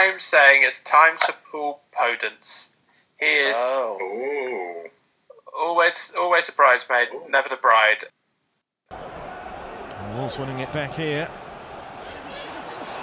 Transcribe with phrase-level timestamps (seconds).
[0.00, 2.68] I'm saying it's time to pull Podence.
[3.18, 4.84] He is Oh.
[5.58, 8.04] Always always a bridesmaid, never the bride.
[8.92, 11.28] Oh, Wolves winning it back here.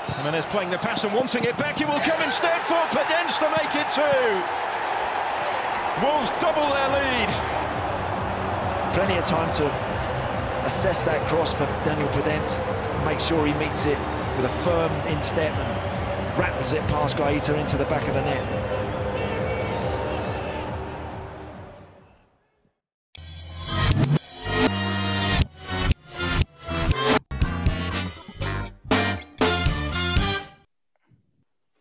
[0.07, 1.81] Jimenez playing the pass and wanting it back.
[1.81, 4.31] It will come instead for Podence to make it two.
[5.99, 7.29] Wolves double their lead.
[8.95, 9.65] Plenty of time to
[10.65, 12.55] assess that cross, but Daniel Podence
[13.03, 13.99] makes sure he meets it
[14.37, 15.84] with a firm instep and
[16.37, 18.75] rattles it past Guaita into the back of the net.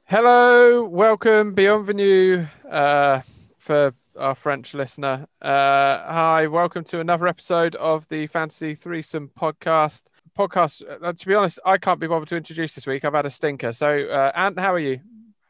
[0.06, 3.22] Hello, welcome Bienvenue uh,
[3.58, 5.26] for our French listener.
[5.42, 10.04] Uh, hi, welcome to another episode of the Fantasy Threesome podcast.
[10.36, 10.82] Podcast.
[11.02, 13.04] Uh, to be honest, I can't be bothered to introduce this week.
[13.04, 13.72] I've had a stinker.
[13.72, 15.00] So, uh, Ant, how are you?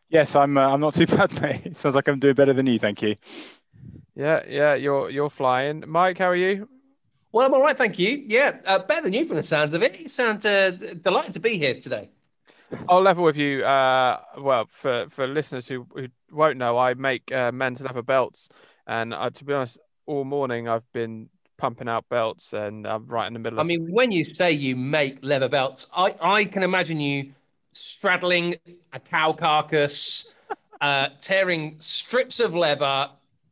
[0.09, 0.57] Yes, I'm.
[0.57, 1.77] Uh, I'm not too bad, mate.
[1.77, 2.79] Sounds like I'm doing better than you.
[2.79, 3.17] Thank you.
[4.15, 5.85] Yeah, yeah, you're you're flying.
[5.87, 6.69] Mike, how are you?
[7.33, 8.23] Well, I'm all right, thank you.
[8.29, 9.99] Yeah, uh, better than you from the sounds of it.
[9.99, 12.11] You sound uh, delighted to be here today.
[12.89, 13.65] I'll level with you.
[13.65, 18.49] Uh, well, for for listeners who, who won't know, I make uh, men's leather belts,
[18.87, 21.29] and uh, to be honest, all morning I've been
[21.65, 23.59] pumping out belts, and I'm right in the middle.
[23.59, 27.33] I of mean, when you say you make leather belts, I, I can imagine you
[27.73, 28.57] straddling
[28.93, 30.31] a cow carcass,
[30.83, 33.09] uh, tearing strips of leather,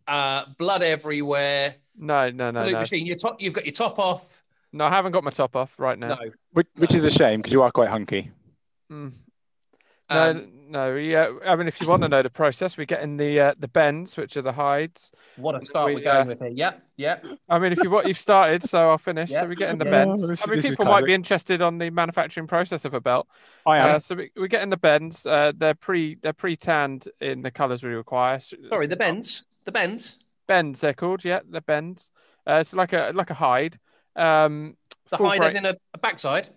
[0.06, 1.76] uh, blood everywhere.
[1.98, 3.06] no, no, no, Blue no, machine.
[3.06, 4.42] Your top, you've got your top off.
[4.74, 4.84] no.
[4.84, 6.08] I haven't got my top off right now.
[6.08, 6.18] No,
[6.52, 8.30] Which, which is a shame because you are quite hunky.
[8.90, 9.14] Mm.
[10.14, 11.30] No, Um, no, yeah.
[11.46, 13.68] I mean, if you want to know the process, we get in the uh, the
[13.68, 15.12] bends, which are the hides.
[15.36, 16.48] what a start we, we, are going uh, with here.
[16.48, 17.26] Yep, yep.
[17.48, 19.30] I mean, if you what you've started, so I'll finish.
[19.30, 19.42] Yeah.
[19.42, 20.28] So we get in the Oh, bends.
[20.28, 23.28] this I mean, people might be interested on the manufacturing process of a belt.
[23.66, 23.96] I am.
[23.96, 25.26] Uh, so we, we get in the bends.
[25.26, 28.40] Uh, they're pre they're pre tanned in the colours we require.
[28.40, 29.44] Sorry, the bends.
[29.64, 30.18] The bends.
[30.46, 31.24] bends they're called.
[31.24, 32.10] Yeah, the bends.
[32.46, 33.78] Uh, it's like a like a hide.
[34.16, 34.76] Um,
[35.10, 36.48] The full hide gra- as in a, a backside.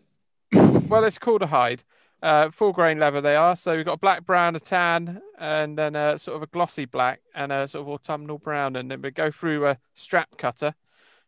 [0.53, 1.83] well, it's called a hide.
[2.21, 3.55] Uh, full grain leather they are.
[3.55, 6.85] So we've got a black, brown, a tan, and then a sort of a glossy
[6.85, 8.75] black and a sort of autumnal brown.
[8.75, 10.73] And then we go through a strap cutter,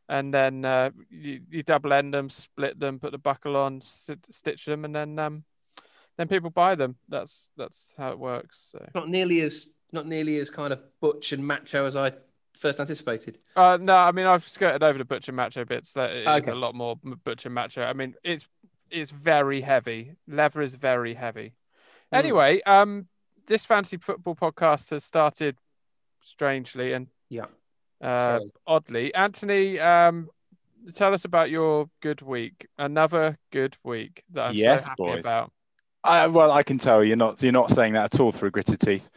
[0.10, 4.34] and then uh, you, you double end them, split them, put the buckle on, st-
[4.34, 5.44] stitch them, and then um,
[6.18, 6.96] then people buy them.
[7.08, 8.70] That's that's how it works.
[8.72, 8.90] So.
[8.96, 12.14] Not nearly as not nearly as kind of butch and macho as I
[12.54, 13.38] first anticipated.
[13.56, 15.94] Uh, no, I mean I've skirted over the butcher macho bits.
[15.94, 16.52] That is Okay.
[16.52, 17.84] a lot more butcher macho.
[17.84, 18.48] I mean it's
[18.92, 20.14] it's very heavy.
[20.28, 21.54] Leather is very heavy.
[22.14, 22.18] Mm.
[22.20, 23.08] Anyway, um,
[23.48, 25.58] this fantasy football podcast has started
[26.22, 27.46] strangely and Yeah.
[28.02, 28.52] uh, Sorry.
[28.66, 29.14] oddly.
[29.14, 30.30] Anthony, um,
[30.94, 32.68] tell us about your good week.
[32.78, 35.20] Another good week that I'm Yes, so happy boys.
[35.20, 35.52] about.
[36.04, 37.42] I, well, I can tell you're not.
[37.42, 39.10] You're not saying that at all through gritted teeth.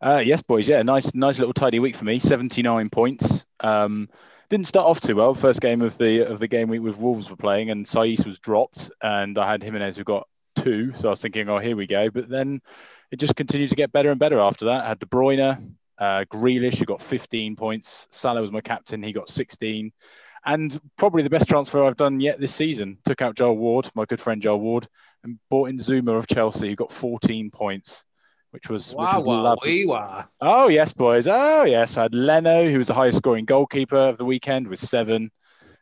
[0.00, 0.68] Uh, yes, boys.
[0.68, 2.18] Yeah, nice, nice little tidy week for me.
[2.18, 3.44] Seventy-nine points.
[3.60, 4.08] Um,
[4.50, 5.34] didn't start off too well.
[5.34, 8.38] First game of the of the game week with Wolves were playing, and Saiss was
[8.38, 10.92] dropped, and I had Jimenez who got two.
[10.94, 12.10] So I was thinking, oh, here we go.
[12.10, 12.60] But then
[13.10, 14.84] it just continued to get better and better after that.
[14.84, 18.08] I had De Bruyne, uh, Grealish who got 15 points.
[18.10, 19.02] Salah was my captain.
[19.02, 19.92] He got 16.
[20.44, 22.98] And probably the best transfer I've done yet this season.
[23.04, 24.88] Took out Joel Ward, my good friend Joel Ward,
[25.24, 28.04] and bought in Zouma of Chelsea, who got 14 points,
[28.50, 29.70] which was, which Wow, was wow, lovely.
[29.70, 30.24] wee, wow.
[30.40, 31.26] Oh yes, boys.
[31.28, 31.96] Oh yes.
[31.96, 35.30] I had Leno, who was the highest scoring goalkeeper of the weekend with seven.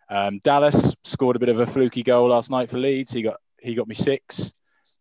[0.08, 3.12] Um, Dallas scored a bit of a fluky goal last night for Leeds.
[3.12, 4.52] He got he got me six.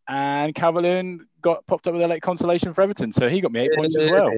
[0.08, 3.62] And Calvert-Lewin got popped up with a late consolation for Everton, so he got me
[3.62, 4.32] eight points as well.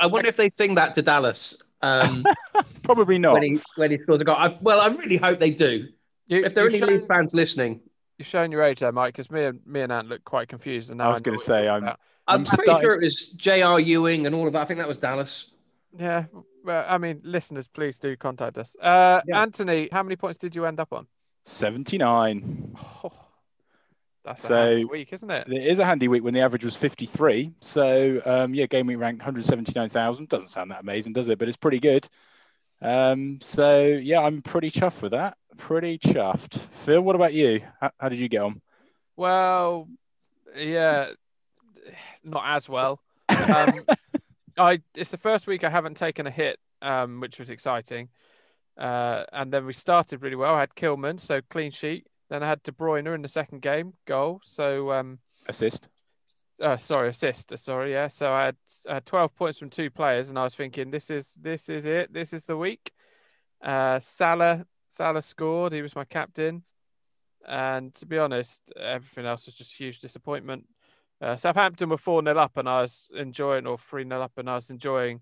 [0.00, 2.24] I wonder if they sing that to Dallas um,
[2.82, 3.34] Probably not.
[3.34, 4.36] when he when he scores a goal.
[4.36, 5.86] I, well, I really hope they do.
[6.26, 7.80] You, If there are any shown, Leeds fans listening,
[8.18, 10.90] you've shown your age there, Mike, because me and me and Ant look quite confused.
[10.90, 11.94] And now I was gonna say, I'm- I'm,
[12.40, 13.80] I'm pretty starting- sure it was J.R.
[13.80, 14.60] Ewing and all of that.
[14.62, 15.54] I think that was Dallas.
[15.98, 16.26] Yeah,
[16.64, 18.76] well, I mean, listeners, please do contact us.
[18.80, 19.40] Uh, Yeah.
[19.40, 21.06] Anthony, how many points did you end up on?
[21.44, 22.76] 79.
[23.04, 23.12] Oh,
[24.24, 25.48] that's So- a handy week, isn't it?
[25.48, 27.52] It is a handy week when the average was 53.
[27.62, 30.28] So um, yeah, game week ranked 179,000.
[30.28, 31.38] Doesn't sound that amazing, does it?
[31.38, 32.06] But it's pretty good.
[32.80, 35.36] Um, so yeah, I'm pretty chuffed with that.
[35.56, 36.58] Pretty chuffed.
[36.84, 37.60] Phil, what about you?
[37.80, 38.60] How, how did you get on?
[39.16, 39.88] Well,
[40.56, 41.10] yeah,
[42.22, 43.00] not as well.
[43.28, 43.72] Um,
[44.58, 48.08] I it's the first week I haven't taken a hit, um, which was exciting.
[48.76, 50.54] Uh, and then we started really well.
[50.54, 52.06] I had Kilman, so clean sheet.
[52.30, 54.40] Then I had De Bruyne in the second game, goal.
[54.44, 55.88] So um, Assist.
[56.62, 57.52] Uh, sorry, assist.
[57.52, 58.08] uh, Sorry, yeah.
[58.08, 58.56] So I had,
[58.88, 62.12] had 12 points from two players, and I was thinking, this is this is it.
[62.12, 62.92] This is the week.
[63.62, 65.72] Uh, Salah Salah scored.
[65.72, 66.64] He was my captain.
[67.46, 70.66] And to be honest, everything else was just huge disappointment.
[71.20, 74.50] Uh, Southampton were 4 0 up, and I was enjoying, or 3 0 up, and
[74.50, 75.20] I was enjoying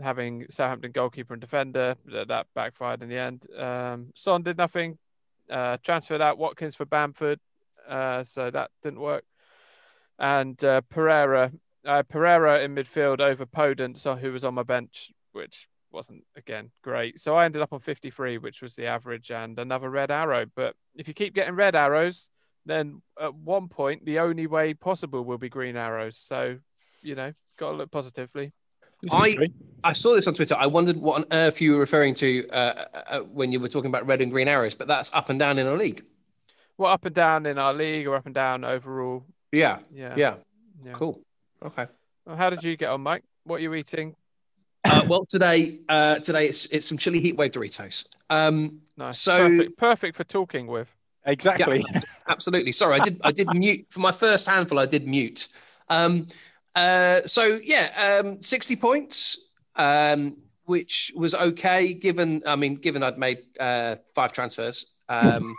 [0.00, 1.96] having Southampton goalkeeper and defender.
[2.06, 3.46] That, that backfired in the end.
[3.56, 4.98] Um, Son did nothing,
[5.50, 7.40] uh, transferred out Watkins for Bamford,
[7.88, 9.24] uh, so that didn't work.
[10.18, 11.52] And uh, Pereira,
[11.84, 16.70] uh, Pereira in midfield over Podence, so who was on my bench, which wasn't again
[16.82, 17.18] great.
[17.20, 20.46] So I ended up on 53, which was the average, and another red arrow.
[20.54, 22.28] But if you keep getting red arrows,
[22.64, 26.16] then at one point the only way possible will be green arrows.
[26.18, 26.58] So
[27.02, 28.52] you know, got to look positively.
[29.12, 29.36] I-
[29.84, 30.56] I saw this on Twitter.
[30.58, 33.88] I wondered what on earth you were referring to uh, uh, when you were talking
[33.88, 36.02] about red and green arrows, but that's up and down in a league.
[36.76, 39.24] Well, up and down in our league, or up and down overall.
[39.52, 40.14] Yeah, Yeah.
[40.16, 40.34] yeah,
[40.84, 40.92] yeah.
[40.92, 41.20] cool.
[41.62, 41.86] Okay.
[42.24, 43.22] Well, how did you get on, Mike?
[43.44, 44.14] What are you eating?
[44.84, 48.06] Uh, well, today, uh, today it's it's some chili heat wave Doritos.
[48.30, 49.18] Um, Nice.
[49.18, 50.88] So- perfect, perfect for talking with.
[51.26, 51.84] Exactly.
[52.28, 52.72] absolutely.
[52.72, 54.78] Sorry, I did I did mute for my first handful.
[54.78, 55.48] I did mute.
[55.88, 56.28] Um,
[56.74, 59.36] uh, so yeah, um, sixty points,
[59.74, 62.42] um, which was okay given.
[62.46, 64.98] I mean, given I'd made uh, five transfers.
[65.08, 65.54] Um,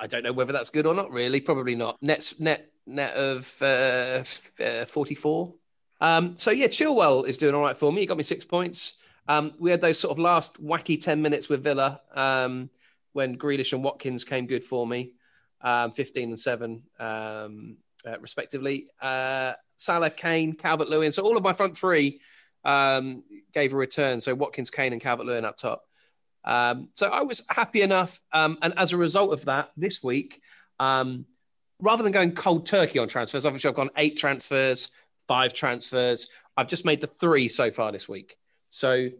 [0.00, 1.10] I don't know whether that's good or not.
[1.10, 1.96] Really, probably not.
[2.02, 4.22] Net net net of uh,
[4.62, 5.54] uh, forty four.
[6.00, 8.00] Um, so yeah, Chilwell is doing all right for me.
[8.00, 9.02] He got me six points.
[9.26, 12.70] Um, we had those sort of last wacky ten minutes with Villa um,
[13.12, 15.12] when Grealish and Watkins came good for me
[15.64, 17.76] um, 15 and 7, um,
[18.06, 18.86] uh, respectively.
[19.00, 21.10] Uh, Salah, Kane, Calvert Lewin.
[21.10, 22.20] So all of my front three
[22.64, 24.20] um, gave a return.
[24.20, 25.82] So Watkins, Kane, and Calvert Lewin up top.
[26.44, 28.20] Um, so I was happy enough.
[28.32, 30.40] Um, and as a result of that, this week,
[30.78, 31.24] um,
[31.80, 34.90] rather than going cold turkey on transfers, obviously I've gone eight transfers,
[35.26, 36.28] five transfers.
[36.56, 38.36] I've just made the three so far this week.
[38.68, 39.10] So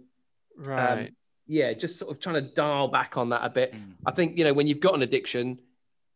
[0.56, 1.12] Right.
[1.46, 3.74] yeah, just sort of trying to dial back on that a bit.
[4.06, 5.58] I think you know when you've got an addiction,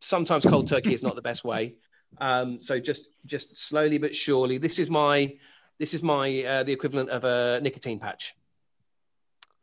[0.01, 1.75] sometimes cold turkey is not the best way.
[2.21, 5.37] Um, so just just slowly but surely, this is my
[5.79, 8.35] this is my uh, the equivalent of a nicotine patch.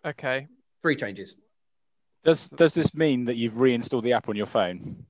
[0.06, 0.48] okay.
[0.82, 1.36] Three changes.
[2.24, 5.06] Does does this mean that you've reinstalled the app on your phone?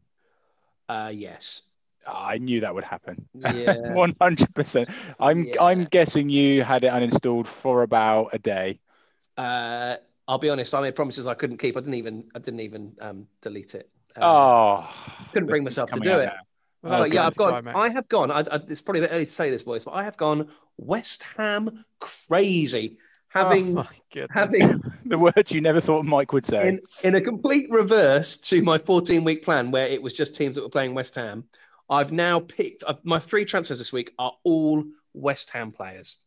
[0.88, 1.63] Uh, yes.
[2.06, 3.27] Ah, I knew that would happen.
[3.33, 3.73] Yeah.
[3.94, 4.89] One hundred percent.
[5.19, 5.63] I'm Yeah.
[5.63, 8.79] I'm guessing you had it uninstalled for about a day.
[9.38, 9.95] uh,
[10.27, 10.73] I'll be honest.
[10.73, 11.77] I made promises I couldn't keep.
[11.77, 13.89] I didn't even I didn't even um, delete it.
[14.15, 14.94] Uh, Oh,
[15.33, 16.29] couldn't bring myself to do it.
[16.81, 17.53] Well, But yeah, I've gone.
[17.53, 17.77] anticlimax.
[17.79, 18.31] I have gone.
[18.31, 20.50] I, I, it's probably a bit early to say this, boys, but I have gone
[20.77, 22.97] West Ham crazy,
[23.35, 23.85] having oh
[24.31, 26.67] having The words you never thought Mike would say.
[26.69, 30.55] in in a complete reverse to my 14 week plan, where it was just teams
[30.55, 31.45] that were playing West Ham.
[31.89, 34.83] I've now picked I've, my three transfers this week are all
[35.13, 36.17] West Ham players.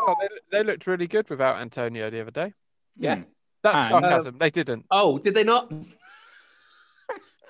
[0.00, 2.54] Oh, they, they looked really good without Antonio the other day.
[2.98, 3.16] Yeah.
[3.16, 3.22] Hmm.
[3.62, 4.38] That's And- sarcasm.
[4.38, 4.86] they didn't.
[4.90, 5.70] Oh, did they not?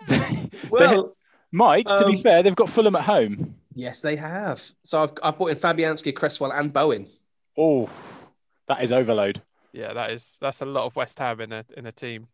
[0.09, 1.17] They- Well,
[1.53, 3.55] Mike, to be um, fair, they've got Fulham at home.
[3.75, 4.63] yes, they have.
[4.85, 7.07] So I've I've brought in Fabianski, Cresswell, and Bowen.
[7.57, 7.89] Oh,
[8.69, 9.43] that is overload.
[9.73, 12.29] Yeah, that is that's a lot of West Ham in a in a team.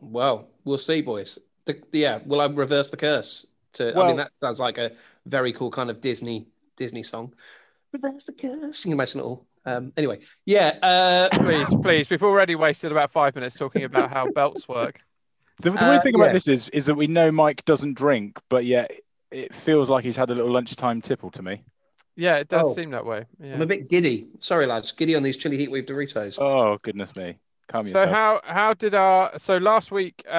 [0.00, 1.38] Well, we'll see, boys.
[1.64, 3.46] The, yeah, will I reverse the curse?
[3.74, 4.92] To I mean, that sounds like a
[5.26, 6.46] very cool kind of Disney
[6.76, 7.34] Disney song.
[7.92, 8.84] Reverse the curse.
[8.84, 9.46] You can imagine it all.
[9.64, 10.78] Um, anyway, yeah.
[10.80, 15.00] Uh, Please, please, we've already wasted about five minutes talking about how belts work.
[15.60, 16.32] The, the Uh, weird thing about yeah.
[16.34, 18.92] this is is that we know Mike doesn't drink, but yet
[19.32, 21.64] it feels like he's had a little lunchtime tipple to me.
[22.16, 22.72] Yeah, it does Oh.
[22.72, 23.26] seem that way.
[23.42, 24.28] I'm a bit giddy.
[24.40, 24.90] Sorry, lads.
[24.92, 26.38] Giddy on these chili heat wave Doritos.
[26.40, 28.10] Oh goodness me, calm So yourself.
[28.10, 30.32] how how did our so last week uh,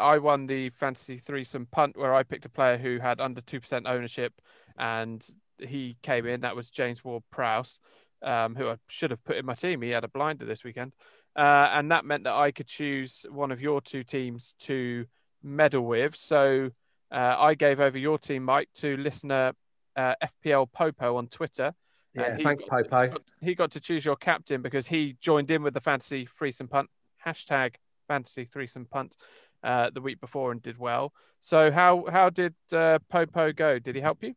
[0.00, 3.60] I won the fantasy threesome punt where I picked a player who had under two
[3.60, 4.40] percent ownership
[4.78, 5.26] and
[5.58, 6.40] he came in.
[6.42, 7.80] That was James Ward Prowse,
[8.22, 9.82] um, who I should have put in my team.
[9.82, 10.94] He had a blinder this weekend,
[11.36, 15.06] uh, and that meant that I could choose one of your two teams to
[15.42, 16.14] meddle with.
[16.16, 16.70] So
[17.10, 19.52] uh, I gave over your team, Mike, to listener
[19.96, 21.74] uh, FPL Popo on Twitter.
[22.14, 23.12] yeah, and he thanks, got- Popo.
[23.12, 26.68] got- he got to choose your captain because he joined in with the fantasy threesome
[26.68, 26.90] punt
[27.26, 29.16] hashtag fantasy threesome punt
[29.62, 31.12] uh, the week before and did well.
[31.40, 33.78] So how how did uh, Popo go?
[33.78, 34.34] Did he help you?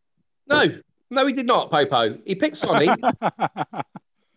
[0.47, 0.65] No,
[1.09, 2.17] no, he did not, Popo.
[2.25, 2.87] He picked Sonny.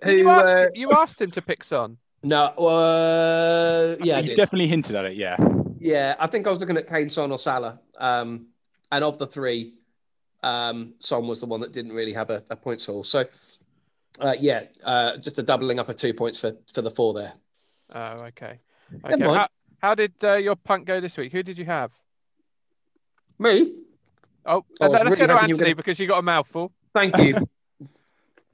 [0.04, 1.98] Did you, ask, uh, you asked him to pick Son.
[2.22, 5.14] no, uh, yeah, I you definitely hinted at it.
[5.16, 5.36] Yeah.
[5.78, 7.80] Yeah, I think I was looking at Kane, Son, or Salah.
[7.98, 8.46] Um,
[8.92, 9.74] and of the three,
[10.42, 13.04] um, Son was the one that didn't really have a, a points haul.
[13.04, 13.24] So,
[14.20, 17.32] uh, yeah, uh, just a doubling up of two points for, for the four there.
[17.92, 18.60] Oh, okay.
[19.04, 19.24] Okay.
[19.24, 21.32] How, how did uh, your punt go this week?
[21.32, 21.92] Who did you have?
[23.38, 23.72] Me?
[24.44, 26.18] Oh, I was let's really go to hoping you were Anthony gonna- because you got
[26.18, 26.72] a mouthful.
[26.94, 27.36] Thank you.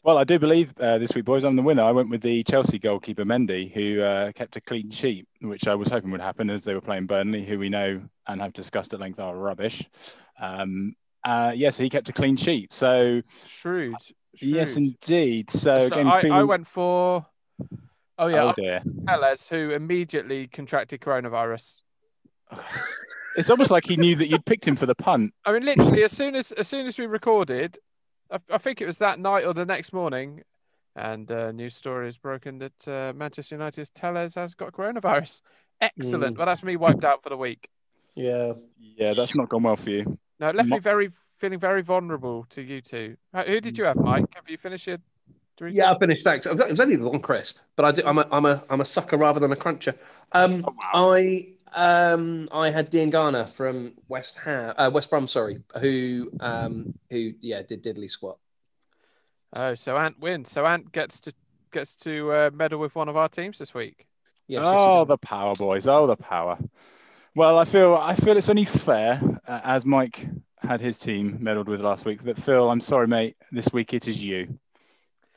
[0.06, 1.82] Well, I do believe uh, this week, boys, I'm the winner.
[1.82, 5.74] I went with the Chelsea goalkeeper Mendy, who uh, kept a clean sheet, which I
[5.74, 8.94] was hoping would happen as they were playing Burnley, who we know and have discussed
[8.94, 9.84] at length are rubbish.
[10.40, 10.94] Um,
[11.26, 12.72] uh, yes, he kept a clean sheet.
[12.72, 13.94] So Shrewd.
[14.40, 15.50] yes, indeed.
[15.50, 16.38] So, So again, I, feeling...
[16.38, 17.26] I went for.
[18.18, 18.82] Oh yeah, oh dear.
[19.08, 21.80] went who immediately contracted coronavirus.
[23.38, 25.34] It's almost like he knew that you'd picked him for the punt.
[25.44, 27.76] I mean, literally, as soon as as soon as we recorded,
[28.30, 30.42] I, I think it was that night or the next morning,
[30.94, 35.42] and uh, news story is broken that uh, Manchester United's Telles has got coronavirus.
[35.82, 36.34] Excellent.
[36.34, 36.38] Mm.
[36.38, 37.68] Well, that's me wiped out for the week.
[38.14, 38.54] Yeah.
[38.78, 40.18] Yeah, that's not gone well for you.
[40.40, 43.16] No, it left Mo- me very feeling very vulnerable to you two.
[43.32, 44.26] Uh, Who did you have, Mike?
[44.34, 44.98] Have you finished your?
[45.58, 45.74] Doritos?
[45.74, 46.44] Yeah, I finished that.
[46.44, 48.84] It was only the long crisp, but I do, I'm a I'm a I'm a
[48.84, 49.94] sucker rather than a cruncher.
[50.32, 56.94] Um, I um I had Diangana from West Ham, uh, West Brom, sorry, who um
[57.10, 58.38] who yeah did diddly squat.
[59.54, 60.50] Oh, so Ant wins.
[60.50, 61.32] So Ant gets to
[61.72, 64.06] gets to uh, meddle with one of our teams this week.
[64.48, 65.86] Yes, oh, yes, the power, boys!
[65.86, 66.58] Oh, the power.
[67.36, 70.26] Well, I feel I feel it's only fair, uh, as Mike
[70.56, 72.22] had his team meddled with last week.
[72.22, 73.36] That Phil, I'm sorry, mate.
[73.52, 74.58] This week it is you.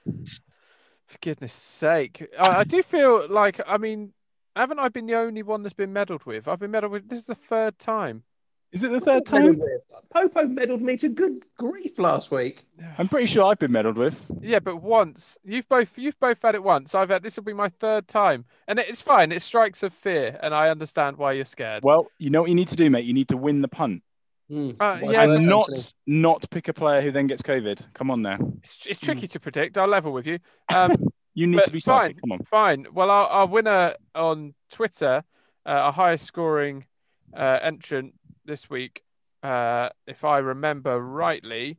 [0.05, 2.25] For goodness sake.
[2.39, 4.13] I, I do feel like, I mean,
[4.55, 6.47] haven't I been the only one that's been meddled with?
[6.47, 8.23] I've been meddled with, this is the third time.
[8.71, 9.59] Is it the third Meddled time?
[9.59, 12.65] with- Popo meddled me to good grief last week.
[12.97, 14.25] I'm pretty sure I've been meddled with.
[14.41, 15.38] Yeah, but once.
[15.43, 16.95] You've both you've both had it once.
[16.95, 18.45] I've had this will be my third time.
[18.67, 19.31] And it's fine.
[19.31, 21.83] It strikes of fear, and I understand why you're scared.
[21.83, 23.05] Well, you know what you need to do, mate.
[23.05, 24.01] You need to win the punt,
[24.49, 24.71] Hmm.
[24.79, 25.69] Uh, yeah, and not
[26.07, 27.93] not pick a player who then gets COVID.
[27.93, 28.39] Come on now.
[28.63, 29.77] It's, it's tricky to predict.
[29.77, 30.39] I'll level with you.
[30.75, 30.95] Um,
[31.35, 32.09] You need to be fine.
[32.09, 32.21] psychic.
[32.21, 32.39] Come on.
[32.45, 32.88] Fine.
[32.93, 35.23] Well, our, our winner on Twitter,
[35.67, 36.85] uh, our highest scoring
[37.31, 38.15] uh, entrant
[38.49, 39.03] this week,
[39.43, 41.77] uh, if I remember rightly,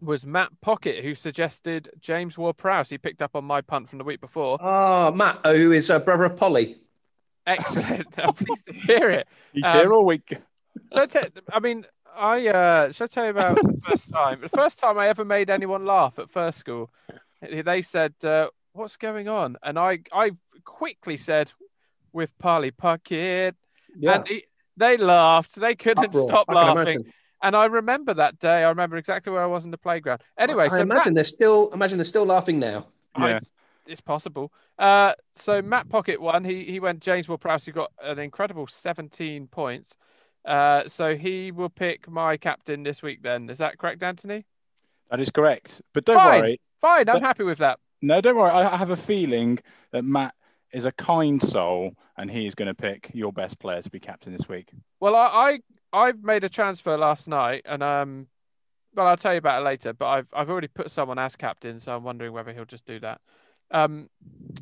[0.00, 2.90] was Matt Pocket, who suggested James Ward Prowse.
[2.90, 4.58] He picked up on my punt from the week before.
[4.60, 6.78] Ah, Matt, oh, who is a brother of Polly.
[7.46, 8.18] Excellent.
[8.18, 9.28] I'm pleased to hear it.
[9.52, 10.38] He's Um, here all week.
[10.92, 14.40] Shall I, I mean, I uh, shall I tell you about the first time?
[14.40, 16.90] The first time I ever made anyone laugh at first school,
[17.42, 20.32] they said, uh, "What's going on?" And I, I
[20.64, 21.52] quickly said,
[22.12, 23.54] "With Polly Pocket,"
[24.16, 24.44] and he,
[24.76, 25.54] they laughed.
[25.56, 26.28] They couldn't Uproar.
[26.28, 27.12] stop laughing.
[27.42, 28.64] And I remember that day.
[28.64, 30.22] I remember exactly where I was in the playground.
[30.38, 32.86] Anyway, I so imagine Matt, they're still imagine they're still laughing now.
[33.14, 33.40] I- Yeah.
[33.86, 34.52] it's possible.
[34.78, 36.44] Uh, so Matt Pocket won.
[36.44, 39.96] He he went James Will Prowse, who got an incredible 17 points.
[40.44, 43.22] Uh, so he will pick my captain this week.
[43.22, 44.44] Then is that correct, Anthony?
[45.10, 45.82] That is correct.
[45.92, 46.40] But don't Fine.
[46.40, 46.60] worry.
[46.80, 47.78] Fine, I'm But- happy with that.
[48.02, 48.50] No, don't worry.
[48.50, 49.58] I I have a feeling
[49.92, 50.34] that Matt
[50.76, 53.98] is a kind soul, and he is going to pick your best player to be
[53.98, 54.68] captain this week.
[55.00, 55.58] Well, I,
[55.92, 58.26] I I made a transfer last night, and um,
[58.94, 59.94] well, I'll tell you about it later.
[59.94, 63.00] But I've I've already put someone as captain, so I'm wondering whether he'll just do
[63.00, 63.22] that.
[63.70, 64.10] Um,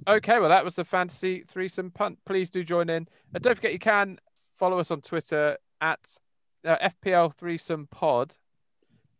[0.06, 2.20] okay, well, that was the fantasy threesome punt.
[2.24, 4.20] Please do join in, and don't forget you can
[4.52, 6.16] follow us on Twitter at
[6.64, 8.36] uh, FPL threesome pod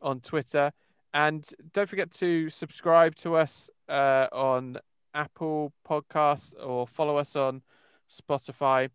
[0.01, 0.73] on Twitter,
[1.13, 4.79] and don't forget to subscribe to us uh, on
[5.15, 7.63] Apple Podcasts or follow us on
[8.11, 8.91] Spotify.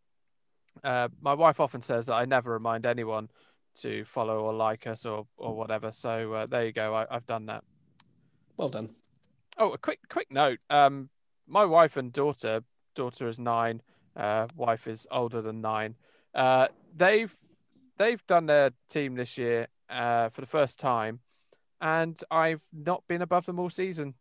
[0.84, 3.30] Uh, my wife often says that I never remind anyone
[3.82, 5.92] to follow or like us or or whatever.
[5.92, 6.94] So uh, there you go.
[6.96, 7.64] I, I've done that.
[8.58, 8.90] Well done.
[9.58, 10.60] Oh, a quick quick note.
[10.70, 11.10] Um,
[11.48, 12.64] my wife and daughter,
[12.96, 13.82] daughter is nine,
[14.16, 15.96] uh, wife is older than nine.
[16.34, 17.36] Uh, they've
[17.98, 21.20] they've done their team this year uh, for the first time,
[21.82, 24.16] and I've not been above them all season.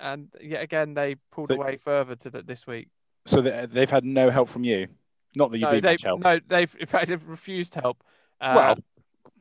[0.00, 2.88] And yet again, they pulled So- away further to the, this week.
[3.26, 4.88] So they- they've had no help from you.
[5.34, 6.20] Not that you've No, been much help.
[6.20, 8.02] no, they've in fact they've refused help.
[8.40, 8.76] Uh, well,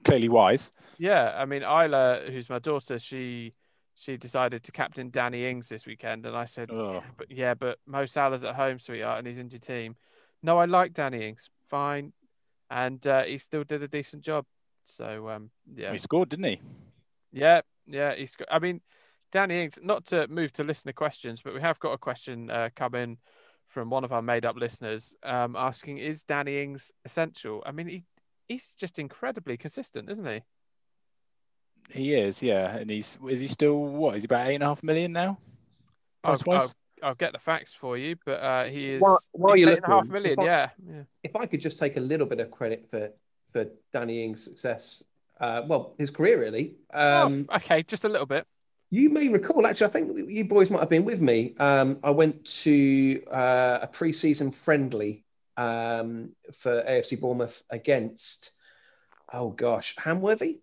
[0.06, 0.72] clearly wise.
[0.98, 3.54] Yeah, I mean, Isla, who's my daughter, she
[3.96, 7.04] she decided to captain Danny Ings this weekend, and I said, Oh.
[7.18, 9.96] but yeah, but Mo Salah's at home, sweetheart, and he's in your team.
[10.42, 12.14] No, I like Danny Ings, fine,
[12.70, 14.46] and uh, he still did a decent job.
[14.86, 16.62] So um, yeah, He scored, didn't he?
[17.34, 18.16] yeah, yeah.
[18.16, 18.48] he scored.
[18.50, 18.82] I mean,
[19.32, 19.80] Danny Ings.
[19.82, 23.18] Not to move to listener questions, but we have got a question uh, come in
[23.68, 28.04] from one of our made-up listeners um, asking, "Is Danny Ings essential?" I mean, he
[28.48, 30.42] he's just incredibly consistent, isn't he?
[31.90, 32.76] He is, yeah.
[32.76, 34.16] And he's is he still what?
[34.16, 35.40] Is he about eight and a half million now?
[36.24, 36.72] I'll, I'll,
[37.02, 39.78] I'll get the facts for you, but uh, he is While- while he's you're eight
[39.78, 40.34] and a half looking, million.
[40.34, 41.04] if I- Yeah, yeah.
[41.24, 43.10] If I could just take a little bit of credit for
[43.52, 45.04] for Danny Ings' success,
[45.42, 46.76] uh, well, his career really.
[46.94, 48.46] Um, oh, okay, just a little bit.
[48.94, 51.56] You may recall, actually, I think you boys might have been with me.
[51.58, 55.24] Um, I went to uh, a pre-season friendly
[55.56, 58.52] um, for AFC Bournemouth against,
[59.32, 60.58] oh gosh, Hamworthy.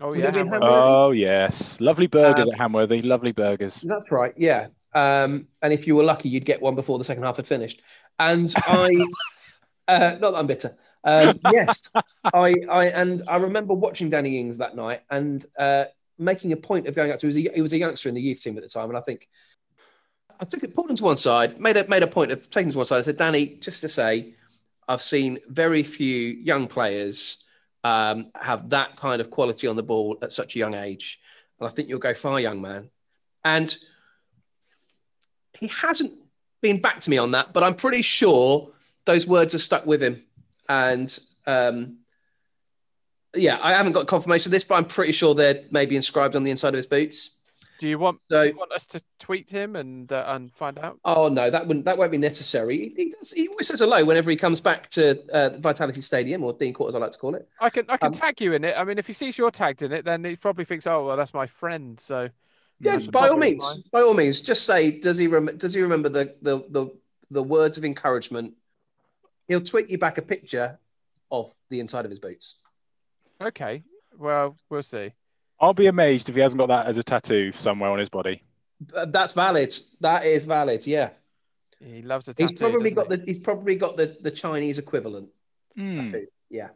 [0.00, 0.48] Oh yeah, it Hamworthy.
[0.48, 0.60] Hamworthy?
[0.62, 3.04] Oh yes, lovely burgers Um, at Hamworthy.
[3.04, 3.82] Lovely burgers.
[3.84, 4.32] That's right.
[4.38, 4.68] Yeah.
[4.94, 7.82] Um, and if you were lucky, you'd get one before the second half had finished.
[8.18, 9.04] And I,
[9.88, 10.76] uh, not that I'm bitter.
[11.04, 11.92] Um, yes,
[12.24, 15.84] I, I, and I remember watching Danny Ings that night and uh,
[16.20, 17.26] making a point of going up to.
[17.26, 18.98] He was, a, he was a youngster in the youth team at the time, and
[18.98, 19.28] I think
[20.38, 22.68] I took it, pulled him to one side, made a made a point of taking
[22.68, 22.98] him to one side.
[22.98, 24.34] I said, Danny, just to say,
[24.86, 27.44] I've seen very few young players
[27.84, 31.18] um, have that kind of quality on the ball at such a young age,
[31.58, 32.90] and I think you'll go far, young man.
[33.44, 33.74] And
[35.58, 36.12] he hasn't
[36.60, 38.72] been back to me on that, but I'm pretty sure
[39.04, 40.22] those words have stuck with him.
[40.68, 41.99] And um,
[43.34, 46.42] yeah, I haven't got confirmation of this, but I'm pretty sure they're maybe inscribed on
[46.42, 47.36] the inside of his boots.
[47.78, 48.20] Do you want?
[48.30, 50.98] So- do you want us to tweet him and uh, and find out?
[51.02, 52.76] Oh no, that wouldn't that won't be necessary.
[52.76, 53.32] He, he does.
[53.32, 56.88] He always says hello whenever he comes back to uh, Vitality Stadium or Dean Court,
[56.90, 57.48] as I like to call it.
[57.58, 58.74] I can I can Um, tag you in it.
[58.76, 61.16] I mean, if he sees you're tagged in it, then he probably thinks, oh well,
[61.16, 61.98] that's my friend.
[61.98, 62.28] So
[62.80, 63.82] Yeah, by all means, fine.
[63.90, 66.86] by all means, just say does he rem- does he remember the, the the
[67.30, 68.54] the words of encouragement?
[69.48, 70.78] He'll tweet you back a picture
[71.32, 72.60] of the inside of his boots.
[73.40, 73.82] Okay,
[74.18, 75.12] well we'll see.
[75.60, 78.42] I'll be amazed if he hasn't got that as a tattoo somewhere on his body.
[79.08, 79.74] That's valid.
[80.00, 80.86] That is valid.
[80.86, 81.10] Yeah,
[81.84, 82.48] He loves a tattoo.
[82.50, 83.16] he's probably got he?
[83.16, 85.28] the he's probably got the the Chinese equivalent
[85.76, 86.26] Hmm, too.
[86.48, 86.68] Yeah.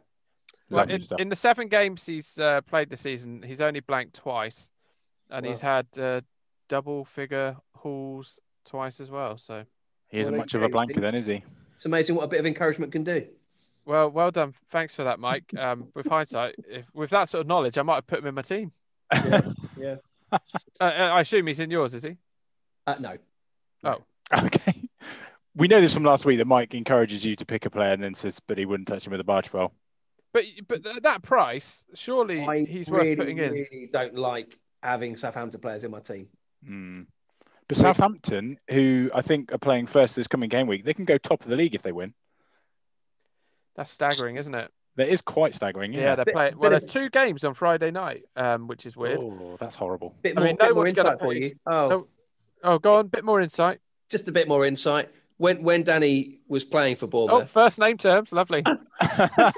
[0.69, 1.19] Well, lovely in, stuff.
[1.19, 4.71] in the seven games he's uh, played this season, he's only blanked twice,
[5.29, 6.21] and he's had uh,
[6.69, 9.37] double figure hauls twice as well.
[9.37, 9.65] So
[10.07, 11.43] he isn't well, much of a he blanker then, is he?
[11.73, 13.27] It's amazing what a bit of encouragement can do.
[13.85, 14.53] Well, well done.
[14.69, 15.53] Thanks for that, Mike.
[15.57, 18.35] Um, with hindsight, if with that sort of knowledge, I might have put him in
[18.35, 18.71] my team.
[19.77, 19.95] Yeah.
[20.81, 22.17] Uh, I assume he's in yours, is he?
[22.85, 23.17] Uh, no.
[23.85, 24.03] Oh.
[24.33, 24.89] Okay.
[25.55, 28.03] We know this from last week that Mike encourages you to pick a player and
[28.03, 29.71] then says, but he wouldn't touch him with a barge pole.
[30.33, 33.45] But but th- that price, surely I he's really, worth putting in.
[33.45, 36.27] I really don't like having Southampton players in my team.
[36.65, 37.03] Hmm.
[37.69, 41.17] But Southampton, who I think are playing first this coming game week, they can go
[41.17, 42.13] top of the league if they win.
[43.75, 44.71] That's staggering, isn't it?
[44.97, 45.91] That is quite staggering.
[45.93, 46.15] Yeah, Yeah.
[46.15, 46.57] they're playing.
[46.57, 49.19] Well, there's two games on Friday night, um, which is weird.
[49.19, 50.15] Oh, Oh, that's horrible.
[50.21, 51.55] Bit I mean, no bit more one's gonna insight for you.
[51.65, 52.07] Oh,
[52.63, 52.79] No.
[52.79, 53.79] go on, bit more insight.
[54.09, 55.09] just a bit more insight.
[55.37, 58.63] When when Danny was playing for Oh, Bournemouth, first name terms, lovely.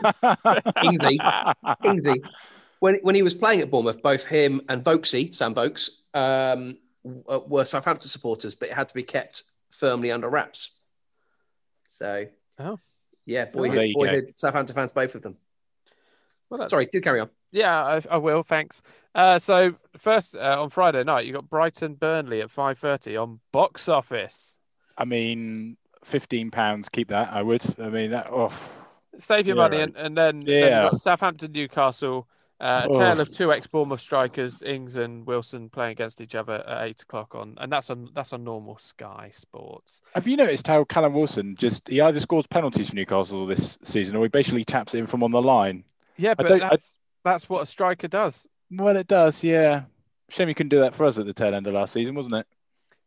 [0.04, 1.18] Kingsy.
[1.84, 2.28] Kingsy,
[2.80, 7.66] when when he was playing at Bournemouth, both him and Vokesy, Sam Vokes, um, were
[7.66, 10.80] Southampton supporters, but it had to be kept firmly under wraps.
[11.88, 12.26] So,
[12.60, 12.80] Oh.
[13.28, 14.00] Yeah, boyhood, go.
[14.00, 15.38] boyhood Southampton fans, both of them.
[16.50, 17.30] Well, that's- Sorry, do carry on.
[17.52, 18.42] Yeah, I, I will.
[18.44, 18.82] Thanks.
[19.16, 23.40] Uh, so first uh, on Friday night, you got Brighton Burnley at five thirty on
[23.52, 24.58] box office.
[24.98, 26.90] I mean, fifteen pounds.
[26.90, 27.32] Keep that.
[27.32, 27.64] I would.
[27.80, 28.28] I mean, that.
[28.32, 28.52] Oh,
[29.18, 29.88] Save your Yeah, money, right.
[29.88, 30.84] and, and then, then Yeah.
[30.84, 32.28] you've got Southampton Newcastle.
[32.60, 32.98] Uh, a Oh.
[32.98, 37.02] tale of two ex Bournemouth strikers, Ings and Wilson, playing against each other at eight
[37.04, 40.02] o'clock on, and that's on that's on normal Sky Sports.
[40.16, 44.16] have you noticed how Callum Wilson just he either scores penalties for Newcastle this season
[44.16, 45.84] or he basically taps it in from on the line?
[46.18, 48.48] Yeah, but don't- I- that's that's what a striker does.
[48.72, 49.44] Well, it does.
[49.44, 49.84] Yeah.
[50.30, 52.36] Shame he couldn't do that for us at the tail end of last season, wasn't
[52.36, 52.48] it?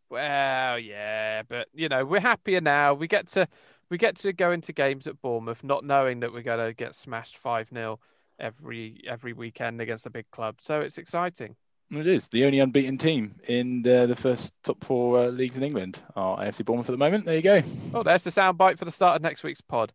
[0.08, 2.94] Well, yeah, but you know we're happier now.
[2.94, 3.48] We get to
[3.90, 6.94] we get to go into games at Bournemouth not knowing that we're going to get
[6.94, 7.98] smashed five 0
[8.40, 10.56] every every weekend against a big club.
[10.60, 11.56] So it's exciting.
[11.92, 15.64] It is the only unbeaten team in uh, the first top four uh, leagues in
[15.64, 16.00] England.
[16.14, 17.24] Are AFC Bournemouth at the moment.
[17.26, 17.62] There you go.
[17.92, 19.92] Oh, there's the soundbite for the start of next week's pod.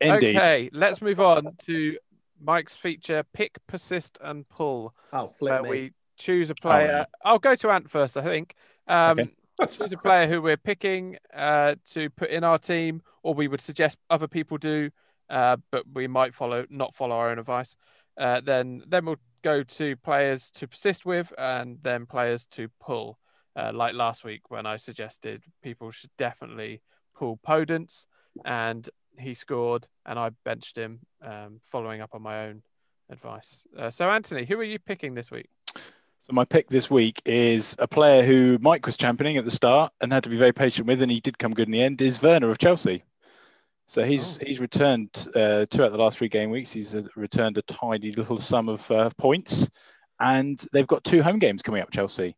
[0.00, 0.36] Indeed.
[0.36, 1.96] Okay, let's move on to
[2.40, 4.94] Mike's feature: pick, persist, and pull.
[5.12, 5.68] Oh, flip me.
[5.68, 6.88] we choose a player.
[6.98, 7.04] no.
[7.24, 8.54] I'll go to Ant first, I think.
[8.86, 9.30] Um, Okay.
[9.72, 13.60] choose a player who we're picking uh, to put in our team, or we would
[13.60, 14.90] suggest other people do,
[15.28, 17.76] uh, but we might follow not follow our own advice.
[18.16, 23.18] Uh, then then we'll go to players to persist with, and then players to pull.
[23.56, 26.82] Uh, like last week when I suggested people should definitely
[27.16, 28.06] pull Podence,
[28.44, 32.62] and he scored, and I benched him, um, following up on my own
[33.10, 33.66] advice.
[33.76, 35.48] Uh, so Anthony, who are you picking this week?
[35.74, 39.92] So my pick this week is a player who Mike was championing at the start
[40.00, 42.02] and had to be very patient with, and he did come good in the end.
[42.02, 43.02] Is Werner of Chelsea.
[43.88, 46.72] So he's he's returned uh, two out of the last three game weeks.
[46.72, 49.68] He's uh, returned a tidy little sum of uh, points,
[50.18, 51.90] and they've got two home games coming up.
[51.90, 52.36] Chelsea.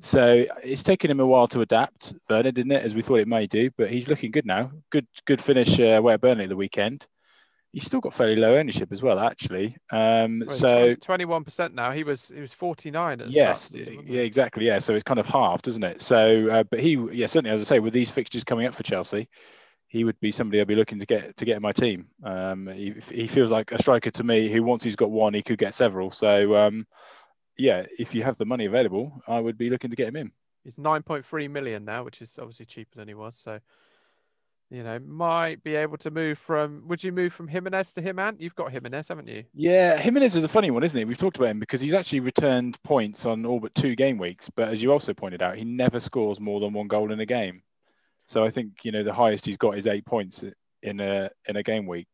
[0.00, 2.84] So it's taken him a while to adapt, Werner, didn't it?
[2.84, 4.70] As we thought it may do, but he's looking good now.
[4.90, 7.06] Good good finish uh, away at Burnley the weekend.
[7.72, 9.76] He's still got fairly low ownership as well, actually.
[9.90, 11.90] Um, so twenty-one percent now.
[11.90, 14.66] He was he was forty-nine at Yes, season, yeah, exactly.
[14.66, 16.00] Yeah, so it's kind of halved, doesn't it?
[16.00, 18.82] So, uh, but he, yeah, certainly, as I say, with these fixtures coming up for
[18.82, 19.28] Chelsea,
[19.88, 22.08] he would be somebody I'd be looking to get to get in my team.
[22.22, 25.42] Um, he, he feels like a striker to me who once he's got one, he
[25.42, 26.10] could get several.
[26.10, 26.86] So um,
[27.56, 30.32] yeah, if you have the money available, I would be looking to get him in.
[30.64, 33.36] He's 9.3 million now, which is obviously cheaper than he was.
[33.38, 33.60] So,
[34.68, 36.82] you know, might be able to move from.
[36.88, 39.44] Would you move from Jimenez to him, And You've got Jimenez, haven't you?
[39.54, 41.04] Yeah, Jimenez is a funny one, isn't he?
[41.04, 44.50] We've talked about him because he's actually returned points on all but two game weeks.
[44.50, 47.26] But as you also pointed out, he never scores more than one goal in a
[47.26, 47.62] game.
[48.26, 50.44] So I think you know the highest he's got is eight points
[50.82, 52.08] in a in a game week.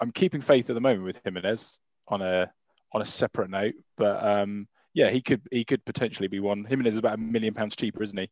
[0.00, 1.78] I'm keeping faith at the moment with Jimenez
[2.08, 2.50] on a
[2.92, 6.64] on a separate note, but um, yeah, he could he could potentially be one.
[6.64, 8.28] Jimenez is about a million pounds cheaper, isn't he?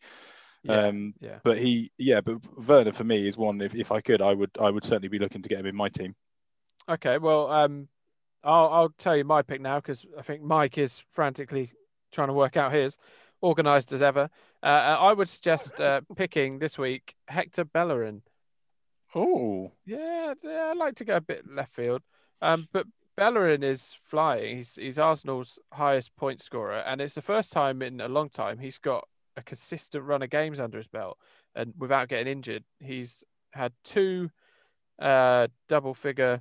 [0.62, 1.38] Yeah, um, yeah.
[1.42, 3.60] But he, yeah, but Werner for me is one.
[3.60, 5.76] If, if I could, I would I would certainly be looking to get him in
[5.76, 6.14] my team.
[6.88, 7.88] Okay, well, um,
[8.44, 11.72] I'll I'll tell you my pick now because I think Mike is frantically
[12.12, 12.96] trying to work out his,
[13.42, 14.28] organised as ever.
[14.62, 18.22] Uh, I would suggest uh, picking this week Hector Bellerin.
[19.14, 22.02] Oh, Yeah, yeah, I'd like to go a bit left field.
[22.40, 24.56] Um, but Bellerin is flying.
[24.56, 28.58] He's he's Arsenal's highest point scorer, and it's the first time in a long time
[28.58, 31.18] he's got a consistent run of games under his belt,
[31.54, 34.30] and without getting injured, he's had two
[34.98, 36.40] uh, double figure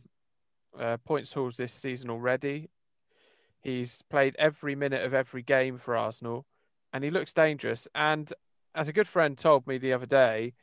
[0.78, 2.70] uh, points hauls this season already.
[3.62, 6.46] He's played every minute of every game for Arsenal,
[6.94, 7.88] and he looks dangerous.
[7.94, 8.32] And
[8.76, 10.54] as a good friend told me the other day,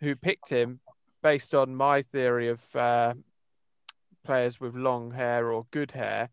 [0.00, 0.80] who picked him
[1.22, 3.14] based on my theory of uh,
[4.24, 6.30] players with long hair or good hair,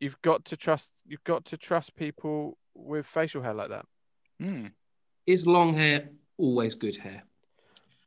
[0.00, 0.92] you've got to trust.
[1.06, 3.86] You've got to trust people with facial hair like that.
[4.40, 4.66] hmm.
[5.26, 7.22] Is long hair always good hair?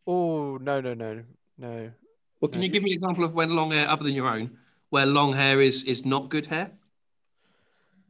[0.05, 1.23] Oh no no no
[1.57, 1.91] no!
[2.41, 4.27] Well, can No, you give me an example of when long hair, other than your
[4.27, 4.57] own,
[4.89, 6.71] where long hair is is not good hair?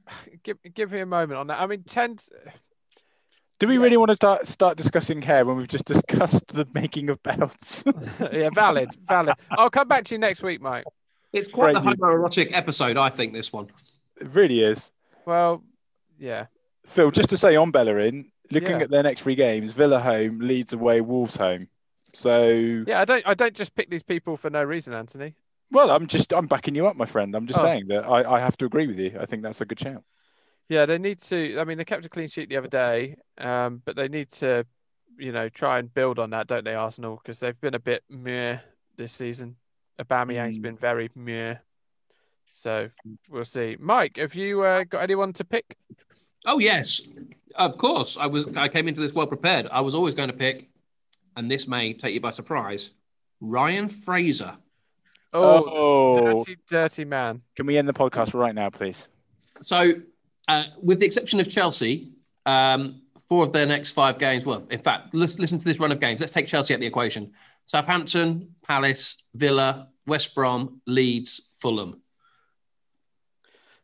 [0.44, 1.60] Give give me a moment on that.
[1.62, 2.24] I mean, tend.
[3.60, 3.82] Do we Yeah.
[3.82, 7.84] really want to start, start discussing hair when we've just discussed the making of belts?
[8.32, 9.36] yeah, valid, valid.
[9.52, 10.84] I'll come back to you next week, Mike.
[11.32, 11.96] It's quite Great the news.
[12.00, 13.34] homoerotic episode, I think.
[13.34, 13.68] This one.
[14.20, 14.92] it really is.
[15.26, 15.64] Well,
[16.20, 16.48] yeah,
[16.86, 18.84] Phil, just to say on Bellerin, looking Yeah.
[18.84, 21.68] at their next three games, Villa home, Leeds away, Wolves home.
[22.14, 22.50] So,
[22.88, 23.02] yeah.
[23.02, 25.36] I don't I don't just pick these people for no reason, Anthony.
[25.76, 27.36] Well, I'm just I'm backing you up, my friend.
[27.36, 27.64] I'm just Oh.
[27.64, 29.18] saying that I, I have to agree with you.
[29.20, 30.04] I think that's a good shout.
[30.70, 31.60] Yeah, they need to.
[31.60, 34.66] I mean, they kept a clean sheet the other day, um, but they need to,
[35.20, 37.20] you know, try and build on that, don't they, Arsenal?
[37.22, 38.58] Because they've been a bit meh
[38.98, 39.58] this season.
[40.00, 40.64] Aubameyang's Mm.
[40.64, 41.56] been very meh.
[42.48, 42.88] So
[43.30, 43.78] we'll see.
[43.80, 45.78] Mike, have you uh, got anyone to pick?
[46.46, 47.02] Oh yes,
[47.56, 48.18] of course.
[48.20, 48.48] I was.
[48.56, 49.68] I came into this well prepared.
[49.72, 50.70] I was always going to pick,
[51.36, 52.92] and this may take you by surprise.
[53.42, 54.58] Ryan Fraser.
[55.36, 57.42] Oh, Oh, dirty, dirty man.
[57.56, 59.08] can we end the podcast right now, please?
[59.62, 59.94] So,
[60.48, 62.12] uh, with the exception of Chelsea,
[62.46, 64.46] um, four of their next five games.
[64.46, 66.20] Well, in fact, let's listen to this run of games.
[66.20, 67.34] Let's take Chelsea at the equation.
[67.66, 72.02] Southampton, Palace, Villa, West Brom, Leeds, Fulham.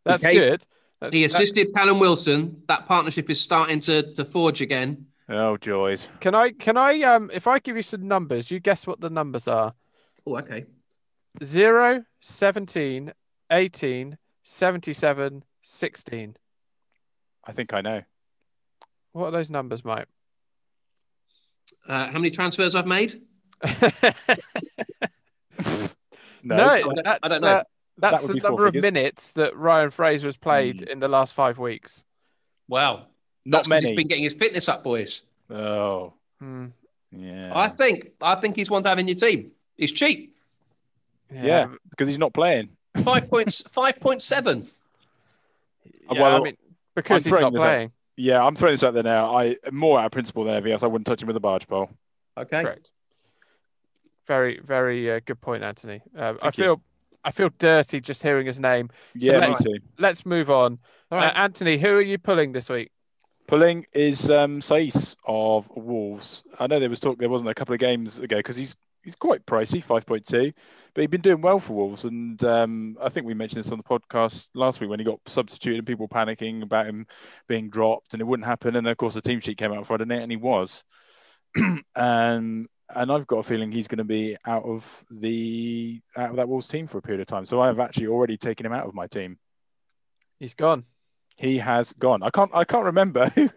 [0.06, 0.34] That's Okay.
[0.36, 0.64] good.
[1.00, 2.62] That's, He that- assisted Callum Wilson.
[2.68, 5.08] That partnership is starting to, to forge again.
[5.30, 6.10] Oh, joys.
[6.20, 6.52] can I?
[6.52, 7.02] Can I?
[7.02, 9.74] Um, if I give you some numbers, you guess what the numbers are.
[10.28, 10.66] Oh, okay.
[11.44, 13.14] 0, 17,
[13.52, 16.38] 18, 77, 16.
[17.46, 18.02] I think I know.
[19.14, 20.08] What are those numbers, Mike?
[21.88, 23.22] Uh, how many transfers I've made?
[26.44, 27.48] No, No, I that's, I don't know.
[27.48, 27.64] uh,
[28.00, 30.88] that's That the be four number of minutes that Ryan Fraser has played Hmm.
[30.88, 32.04] in the last five weeks.
[32.68, 33.06] Wow.
[33.46, 33.88] not That's 'cause many.
[33.90, 35.22] He's been getting his fitness up, boys.
[35.52, 36.68] Oh, Hmm.
[37.12, 37.52] yeah.
[37.56, 38.08] I think.
[38.22, 39.52] I think he's one to have in your team.
[39.78, 40.36] He's cheap.
[41.32, 42.70] Yeah, because he's not playing.
[43.04, 43.62] Five points.
[43.68, 44.68] Five point seven.
[46.12, 46.58] Yeah, Well, I mean,
[46.96, 47.66] because I'm he's throwing not this out.
[47.66, 47.92] playing.
[48.18, 49.38] Yeah, I'm throwing this out there now.
[49.38, 50.84] I more out of principle than anything else.
[50.84, 51.90] I wouldn't touch him with a barge pole.
[52.38, 52.62] Okay.
[52.64, 52.92] Correct.
[54.28, 56.02] Very, very uh, good point, Anthony.
[56.18, 56.64] Uh, I Thank you.
[56.64, 56.82] feel,
[57.24, 58.90] I feel dirty just hearing his name.
[59.16, 59.78] Yeah, let's- too.
[59.98, 60.80] Let's move on.
[61.12, 61.40] All right, Uh.
[61.40, 62.92] Anthony, who are you pulling this week?
[63.48, 66.44] Pulling is um, Saiss of Wolves.
[66.60, 69.16] I know there was talk there wasn't a couple of games ago because he's he's
[69.16, 70.52] quite pricey, five point two,
[70.94, 72.06] but he's been doing well for Wolves.
[72.06, 75.20] And um, I think we mentioned this on the podcast last week when he got
[75.28, 77.08] substituted and people panicking about him
[77.48, 78.76] being dropped and it wouldn't happen.
[78.76, 80.84] And of course the team sheet came out Friday night and he was.
[81.96, 86.36] and and I've got a feeling he's going to be out of the out of
[86.38, 87.46] that Wolves team for a period of time.
[87.46, 89.38] So I have actually already taken him out of my team.
[90.40, 90.86] He's gone.
[91.38, 92.22] He has gone.
[92.24, 92.52] I can't.
[92.54, 93.50] I can't remember who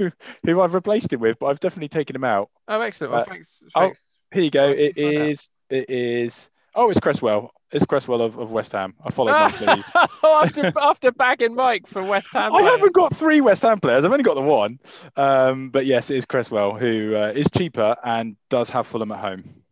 [0.44, 2.50] who I've replaced him with, but I've definitely taken him out.
[2.68, 3.12] Oh, excellent.
[3.12, 3.62] Well, Uh, thanks.
[3.74, 4.00] thanks.
[4.34, 4.68] Here you go.
[4.68, 5.48] It is.
[5.70, 6.50] It is.
[6.74, 7.52] Oh, it's Cresswell.
[7.70, 8.94] It's Cresswell of, of West Ham.
[9.04, 9.84] I followed lead.
[10.24, 12.52] after, after bagging Mike for West Ham.
[12.52, 12.70] I players.
[12.74, 14.04] haven't got three West Ham players.
[14.04, 14.80] I've only got the one.
[15.16, 19.20] Um, but yes, it is Cresswell who uh, is cheaper and does have Fulham at
[19.20, 19.62] home.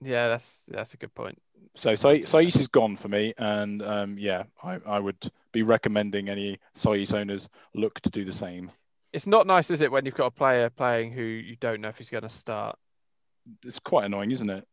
[0.00, 1.40] Yeah, that's that's a good point.
[1.74, 6.58] So Saiss is gone for me, and um, yeah, I, I would be recommending any
[6.76, 8.70] Saiss owners look to do the same.
[9.12, 11.88] It's not nice, is it, when you've got a player playing who you don't know
[11.88, 12.78] if he's going to start?
[13.64, 14.66] It's quite annoying, isn't it?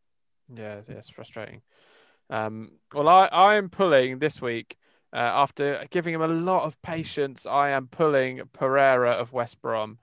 [0.54, 1.62] Yeah, it's frustrating.
[2.30, 4.76] Um, well, I, I am pulling this week
[5.12, 7.46] uh, after giving him a lot of patience.
[7.46, 9.98] I am pulling Pereira of West Brom.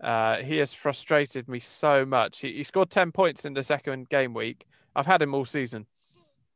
[0.00, 2.40] Uh, he has frustrated me so much.
[2.40, 4.66] He, he, scored 10 points in the second game week.
[4.94, 5.86] I've had him all season.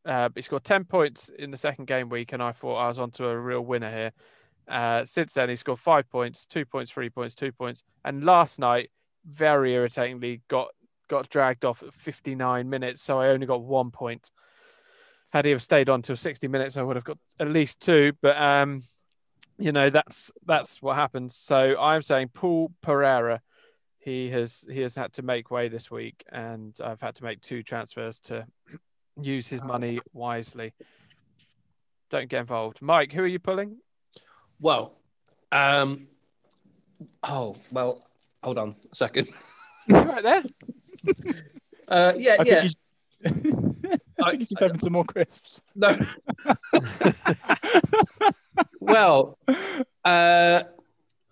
[0.05, 2.99] Uh, he scored 10 points in the second game week, and I thought I was
[2.99, 4.13] onto a real winner here.
[4.69, 7.83] Uh, since then, he scored five points, two points, three points, two points.
[8.05, 8.91] And last night,
[9.25, 10.69] very irritatingly, got
[11.12, 13.03] got dragged off at 59 minutes.
[13.03, 14.31] So I only got one point.
[15.31, 18.14] Had he have stayed on till 60 minutes, I would have got at least two.
[18.22, 18.83] But um,
[19.59, 21.37] you know that's that's what happens.
[21.37, 23.42] So I'm saying Paul Pereira.
[23.98, 27.40] He has he has had to make way this week, and I've had to make
[27.40, 28.46] two transfers to
[29.20, 30.72] use his money wisely.
[32.11, 33.12] Don't get involved, Mike.
[33.12, 33.77] Who are you pulling?
[34.59, 34.94] Well,
[35.53, 36.09] um,
[37.22, 38.03] oh well,
[38.42, 39.29] hold on a second.
[39.87, 40.42] you right there.
[41.88, 42.61] Uh, yeah, I yeah.
[42.62, 42.75] Think
[44.25, 45.62] I think he's just having some more crisps.
[45.75, 45.97] No.
[48.81, 49.38] well,
[50.05, 50.62] uh,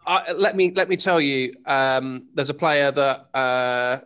[0.06, 1.54] I, let me let me tell you.
[1.64, 3.28] Um, there's a player that.
[3.33, 3.98] Uh,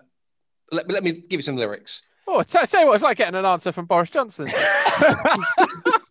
[0.70, 2.02] let, let me give you some lyrics.
[2.26, 4.46] Oh, t- tell you what, it's like getting an answer from Boris Johnson.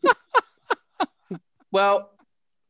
[1.73, 2.11] Well,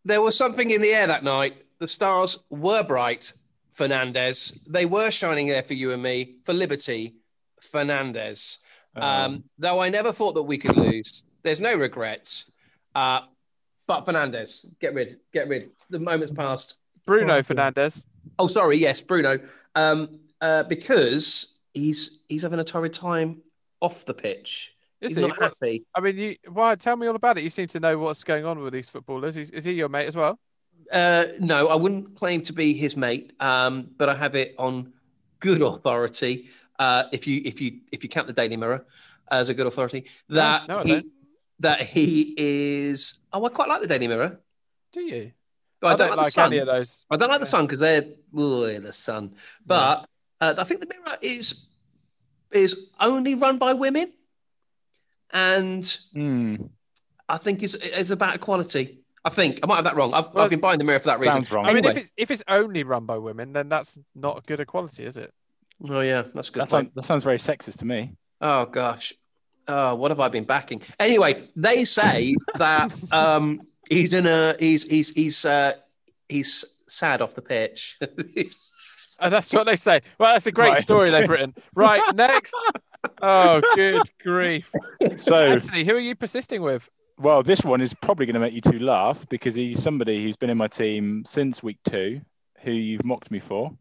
[0.05, 1.65] there was something in the air that night.
[1.79, 3.33] The stars were bright.
[3.77, 4.63] Fernandes.
[4.65, 7.15] They were shining there for you and me for Liberty.
[7.61, 8.59] Fernandes.
[8.95, 11.23] Um, though I never thought that we could lose.
[11.41, 12.51] There's no regrets.
[12.93, 13.21] Uh,
[13.87, 15.71] but Fernandes, get rid, get rid.
[15.89, 16.77] The moment's passed.
[17.05, 18.03] Bruno Fernandes.
[18.39, 18.77] Oh, sorry.
[18.77, 19.39] Yes, Bruno.
[19.75, 23.41] Um, uh, because he's he's having a torrid time
[23.81, 24.75] off the pitch.
[25.01, 25.27] Is he's he?
[25.27, 25.85] not happy.
[25.93, 26.75] I mean, you, why?
[26.75, 27.43] Tell me all about it.
[27.43, 29.35] You seem to know what's going on with these footballers.
[29.35, 30.39] Is, is he your mate as well?
[30.91, 34.93] Uh, no, I wouldn't claim to be his mate, um, but I have it on
[35.39, 36.49] good authority.
[36.77, 38.85] Uh, if you if you if you count the Daily Mirror
[39.29, 41.05] as a good authority, that no, I he don't.
[41.59, 43.19] that he is.
[43.31, 44.39] Oh, I quite like the Daily Mirror.
[44.91, 45.31] Do you?
[45.79, 46.53] But I, don't, like the sun.
[46.53, 47.05] any of those.
[47.11, 49.35] I don't like the sun because they're oh, the sun.
[49.65, 50.07] But
[50.39, 51.67] uh, I think the Mirror is
[52.51, 54.13] is only run by women,
[55.31, 56.55] and Hmm.
[57.27, 59.02] I think it's it's about equality.
[59.25, 60.13] I think I might have that wrong.
[60.13, 61.31] I've, Well, I've been buying the Mirror for that reason.
[61.33, 61.65] Sounds wrong.
[61.65, 65.05] I mean, if it's if it's only run by women, then that's not good equality,
[65.05, 65.33] is it?
[65.89, 66.61] Oh yeah, that's a good.
[66.61, 66.87] That, point.
[66.87, 68.11] sounds, that sounds very sexist to me.
[68.41, 69.13] Oh gosh.
[69.67, 70.81] Oh, what have I been backing?
[70.99, 75.73] Anyway, they say that um, he's in a he's he's he's uh,
[76.27, 77.97] he's sad off the pitch.
[78.01, 80.01] Uh, that's what they say.
[80.19, 80.83] Well, that's a great Right.
[80.83, 81.53] story they've written.
[81.75, 82.53] Right, next.
[83.21, 84.71] Oh, good grief.
[85.17, 86.89] So, Anthony, who are you persisting with?
[87.23, 90.35] Well, this one is probably going to make you two laugh because he's somebody who's
[90.35, 92.21] been in my team since week two,
[92.59, 93.71] who you've mocked me for.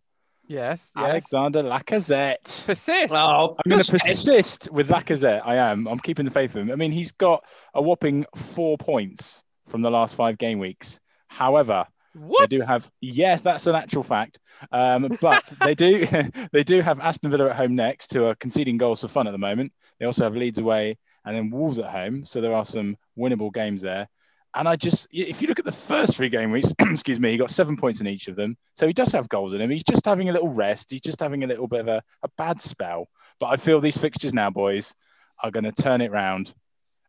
[0.47, 1.05] Yes, yes.
[1.05, 2.67] Alexander Lacazette.
[2.67, 3.13] Persist.
[3.13, 4.27] oh, I'm going to persist.
[4.27, 5.43] persist with Lacazette.
[5.45, 5.89] I am.
[5.89, 6.71] I'm keeping the faith in him.
[6.71, 11.01] I mean, he's got a whopping four points from the last five game weeks.
[11.27, 12.49] However, what?
[12.49, 14.39] they do have yes, that's an actual fact.
[14.71, 16.07] Um, but they do
[16.53, 19.33] they do have Aston Villa at home next, who are conceding goals for fun at
[19.33, 19.73] the moment.
[19.99, 23.53] They also have Leeds away and then Wolves at home, so there are some winnable
[23.53, 24.09] games there.
[24.55, 27.39] And I just, if you look at the first three game weeks, excuse me, he
[27.39, 28.57] got seven points in each of them.
[28.75, 29.71] So he does have goals in him.
[29.71, 30.91] He's just having a little rest.
[30.91, 33.09] He's just having a little bit of a, a bad spell.
[33.41, 34.95] But I feel these fixtures now, boys,
[35.43, 36.53] are going to turn it round.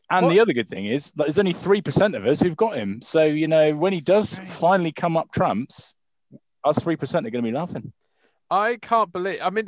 [0.09, 2.77] And What- the other good thing is that there's only 3% of us who've got
[2.77, 3.01] him.
[3.01, 5.95] So, you know, when he does finally come up trumps,
[6.63, 7.91] us 3% are going to be laughing.
[8.49, 9.39] I can't believe.
[9.43, 9.67] I mean,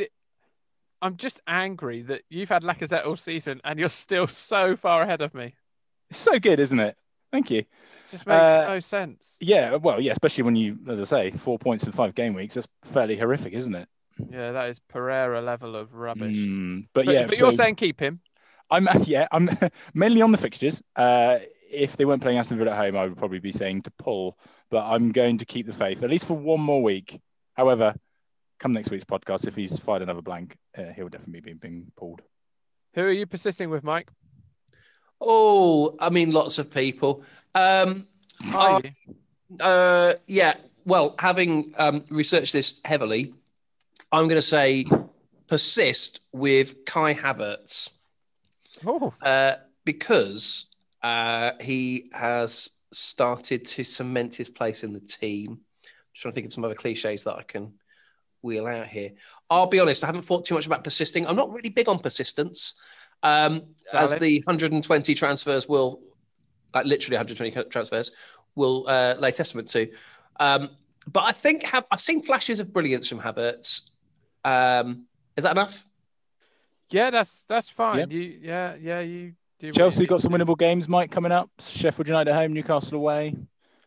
[1.06, 5.22] I'm just angry that you've had Lacazette all season and you're still so far ahead
[5.22, 5.54] of me.
[6.10, 6.98] It's so good, isn't it?
[7.32, 7.60] Thank you.
[7.60, 7.68] It
[8.10, 9.38] just makes Uh, no sense.
[9.40, 12.56] Yeah, well, yeah, especially when you, as I say, four points in five game weeks.
[12.56, 13.88] That's fairly horrific, isn't it?
[14.32, 16.38] Yeah, that is Pereira level of rubbish.
[16.38, 18.22] Mm, but, But, yeah, but you're saying keep him.
[18.72, 19.48] I'm yeah, I'm
[19.94, 20.82] mainly on the fixtures.
[20.96, 21.38] Uh,
[21.70, 24.40] if they weren't playing Aston Villa at home, I would probably be saying to pull,
[24.72, 27.22] but I'm going to keep the faith at least for one more week.
[27.54, 27.94] However,
[28.60, 32.22] come next week's podcast, if he's fired another blank, uh, he'll definitely be being pulled.
[32.94, 34.10] Who are you persisting with, Mike?
[35.22, 37.24] Oh, I mean, lots of people.
[37.54, 38.08] Um,
[38.54, 39.16] Are Uh, you?
[39.60, 40.56] uh, yeah.
[40.86, 43.34] Well, having um, researched this heavily,
[44.12, 44.86] I'm going to say
[45.48, 47.90] persist with Kai Havertz.
[48.86, 49.54] Oh, Uh,
[49.86, 55.48] because uh, he has started to cement his place in the team.
[55.52, 57.74] I'm trying to think of some other cliches that I can
[58.46, 59.12] wheel out here.
[59.50, 61.28] I'll be honest, I haven't thought too much about persisting.
[61.28, 62.80] I'm not really big on persistence,
[63.24, 66.00] um, as the 120 transfers will,
[66.74, 68.12] like literally 120 transfers,
[68.56, 69.92] will uh, lay testament to.
[70.40, 70.70] Um,
[71.12, 73.92] but I think have, I've seen flashes of brilliance from Havertz.
[74.44, 75.06] Um,
[75.36, 75.84] is that enough?
[76.90, 78.00] Yeah, that's that's fine.
[78.00, 78.12] Yep.
[78.12, 79.72] You yeah yeah you do.
[79.72, 81.50] Chelsea you got some winnable games, Mike, coming up.
[81.60, 83.36] Sheffield United at home, Newcastle away.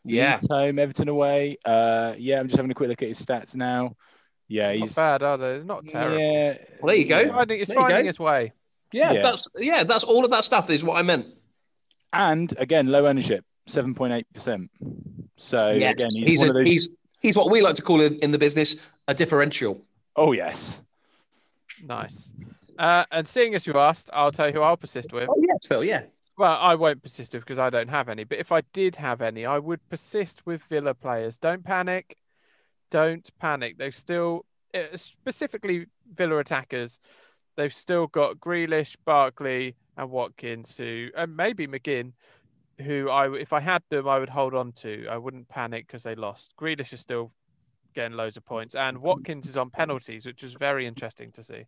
[0.05, 0.33] Yeah.
[0.33, 1.59] Leeds home, Everton away.
[1.65, 3.97] Uh, yeah, I'm just having a quick look at his stats now.
[4.49, 5.63] Yeah, he's Not he's bad, are they?
[5.63, 6.19] Not terrible.
[6.19, 7.19] Yeah, Well, there you go.
[7.19, 8.09] It's finding, it's finding go.
[8.09, 8.53] its way.
[8.93, 9.23] Yeah, Yeah.
[9.23, 11.27] that's yeah, that's all of that stuff is what I meant.
[12.13, 14.71] and again, low ownership, seven point eight percent.
[15.37, 16.67] So Yes, again, he's, he's, one a, of those.
[16.69, 16.89] he's
[17.21, 19.85] he's what we like to call in, in the business a differential.
[20.17, 20.81] Oh yes,
[21.85, 22.33] Nice.
[22.79, 25.29] Uh, and seeing as you asked, I'll tell you who I'll persist with.
[25.29, 25.85] Oh yes, Phil.
[25.85, 26.05] Yeah.
[26.37, 28.23] Well, I won't persist with because I don't have any.
[28.25, 31.37] But if I did have any, I would persist with Villa players.
[31.39, 32.17] Don't panic.
[32.91, 33.79] Don't panic.
[33.79, 37.01] They've still, uh, specifically Villa attackers,
[37.57, 42.13] they've still got Grealish, Barkley, and Watkins, who, and maybe McGinn,
[42.81, 45.07] who I, if I had them, I would hold on to.
[45.09, 46.55] I wouldn't panic because they lost.
[46.57, 47.33] Grealish is still
[47.95, 51.65] getting loads of points, and Watkins is on penalties, which was very interesting to see.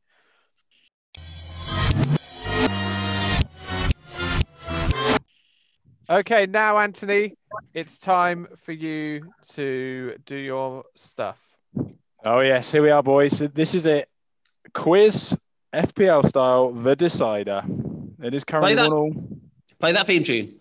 [6.11, 7.37] Okay, now Anthony,
[7.73, 11.39] it's time for you to do your stuff.
[12.25, 12.73] oh yes.
[12.73, 13.39] Here we are, boys.
[13.39, 14.09] So this is it.
[14.75, 15.39] Quiz
[15.73, 17.63] FPL style, the decider.
[18.21, 18.91] It is currently that.
[18.91, 19.13] one all.
[19.79, 20.59] Play that theme tune.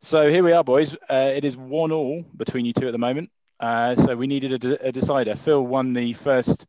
[0.00, 0.96] So here we are, boys.
[1.08, 3.30] Uh, it is one all between you two at the moment.
[3.62, 5.36] Uh, so we needed a, de- a decider.
[5.36, 6.66] Phil won the first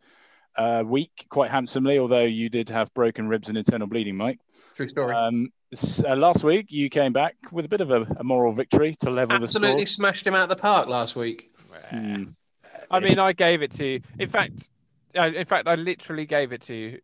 [0.55, 4.39] uh, week quite handsomely, although you did have broken ribs and internal bleeding, Mike.
[4.75, 5.15] True story.
[5.15, 8.53] Um, s- uh, last week you came back with a bit of a, a moral
[8.53, 9.63] victory to level Absolutely the score.
[9.63, 11.49] Absolutely smashed him out of the park last week.
[11.89, 12.25] Hmm.
[12.91, 14.01] I mean, I gave it to you.
[14.19, 14.69] In fact,
[15.17, 16.99] uh, in fact, I literally gave it to you.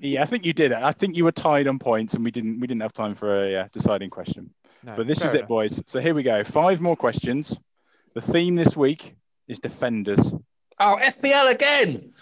[0.00, 0.78] Yeah, I think you did it.
[0.78, 3.44] I think you were tied on points, and we didn't we didn't have time for
[3.44, 4.54] a uh, deciding question.
[4.82, 5.82] No, But this fair is it, boys.
[5.86, 6.44] So here we go.
[6.44, 7.56] Five more questions.
[8.14, 9.16] The theme this week
[9.48, 10.32] is defenders.
[10.78, 12.12] Oh, FPL again.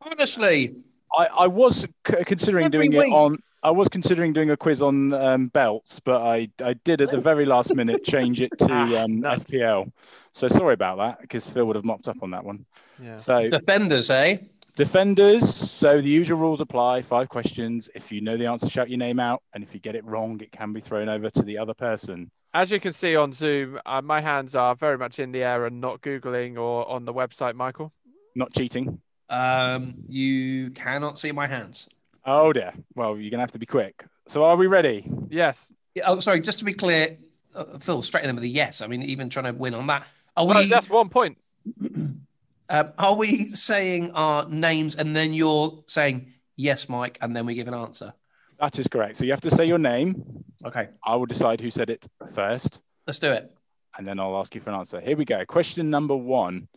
[0.00, 0.76] Honestly,
[1.16, 3.38] I, I was c- considering Every doing it on.
[3.62, 7.20] I was considering doing a quiz on um, belts, but I, I did at the
[7.20, 9.22] very last minute change it to Ah, um.
[9.22, 9.90] FPL.
[10.32, 12.64] So sorry about that because Phil would have mopped up on that one.
[13.02, 13.16] Yeah.
[13.16, 14.38] So defenders, eh?
[14.78, 15.56] Defenders.
[15.56, 17.02] So the usual rules apply.
[17.02, 17.88] Five questions.
[17.94, 20.40] If you know the answer, shout your name out, and if you get it wrong,
[20.40, 22.30] it can be thrown over to the other person.
[22.54, 25.66] As you can see on Zoom, uh, my hands are very much in the air
[25.66, 27.92] and not googling or on the website, Michael.
[28.34, 29.00] Not cheating.
[29.28, 31.88] Um, you cannot see my hands.
[32.24, 32.72] Oh dear.
[32.94, 34.04] Well, you're gonna have to be quick.
[34.28, 35.10] So are we ready?
[35.28, 35.72] Yes.
[35.94, 36.40] Yeah, Oh, sorry.
[36.40, 37.18] Just to be clear,
[37.54, 38.80] uh, Phil, straight in with a yes.
[38.80, 40.06] I mean, even trying to win on that.
[40.36, 40.68] Are Well, we?
[40.68, 41.36] that's one point.
[42.70, 47.54] um, are we saying our names and then you're saying yes, Mike, and then we
[47.54, 48.12] give an answer?
[48.60, 49.16] That is correct.
[49.16, 50.44] So you have to say your name.
[50.64, 52.80] Okay, I will decide who said it first.
[53.06, 53.50] let's do it.
[53.96, 55.00] and then I'll ask you for an answer.
[55.00, 55.44] Here we go.
[55.46, 56.68] Question number one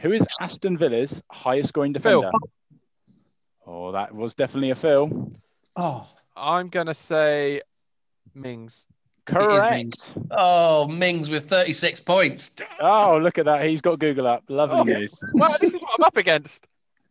[0.00, 2.22] Who is Aston Villa's highest scoring defender?
[2.22, 2.32] Phil.
[2.32, 2.52] defender?
[3.66, 5.32] Oh, that was definitely a Phil.
[5.76, 7.60] Oh, I'm going to say
[8.34, 8.86] Mings.
[9.28, 9.70] Correct.
[9.72, 10.18] Mings.
[10.30, 12.50] oh, Mings with 36 points.
[12.80, 13.64] Oh, look at that.
[13.66, 14.44] He's got Google up.
[14.48, 14.82] Lovely Oh.
[14.84, 15.18] news.
[15.34, 16.66] Well, this is what I'm up against.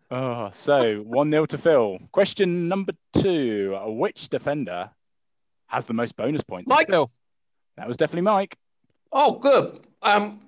[0.09, 1.99] Oh, so 1 0 to Phil.
[2.11, 4.89] Question number two Which defender
[5.67, 6.67] has the most bonus points?
[6.69, 6.89] Mike.
[6.89, 7.11] Phil.
[7.75, 8.57] That was definitely Mike.
[9.11, 9.79] Oh, good.
[10.01, 10.39] Um,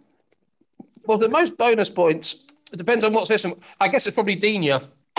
[1.06, 2.46] well, the most bonus points.
[2.72, 3.56] It depends on what system.
[3.80, 4.82] I guess it's probably Dina.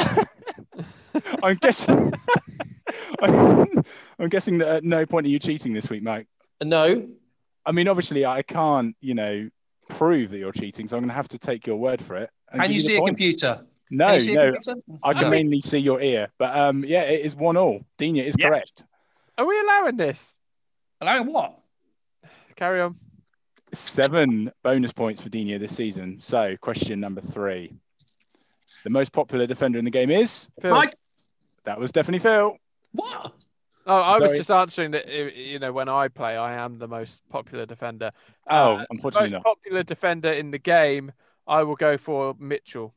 [1.43, 2.13] I'm guessing.
[3.23, 6.27] I'm guessing that at no point are you cheating this week, Mike.
[6.63, 7.09] No.
[7.67, 9.49] I mean, obviously, I can't, you know,
[9.89, 12.31] prove that you're cheating, so I'm going to have to take your word for it.
[12.53, 13.09] and Can you see a point.
[13.11, 13.67] computer?
[13.91, 14.81] No, Can you see a no, computer?
[15.03, 15.31] I can No.
[15.31, 16.29] mainly see your ear.
[16.39, 17.81] But um, yeah, it is one all.
[17.99, 18.49] Dina is Yes.
[18.49, 18.85] correct.
[19.37, 20.39] Are we allowing this?
[21.01, 21.59] Allowing what?
[22.57, 22.97] Carry on.
[23.73, 26.19] Seven bonus points for Dina this season.
[26.21, 27.73] So, question number three:
[28.85, 30.75] the most popular defender in the game is Phil.
[30.75, 30.95] Mike?
[31.65, 32.57] that was definitely Phil.
[32.93, 33.33] What?
[33.93, 35.07] Oh, I was just answering that.
[35.09, 38.13] uh, You know, when I play, I am the most popular defender.
[38.49, 39.45] Oh, Uh, unfortunately most not.
[39.45, 41.11] popular defender in the game.
[41.47, 42.95] I will go for Mitchell.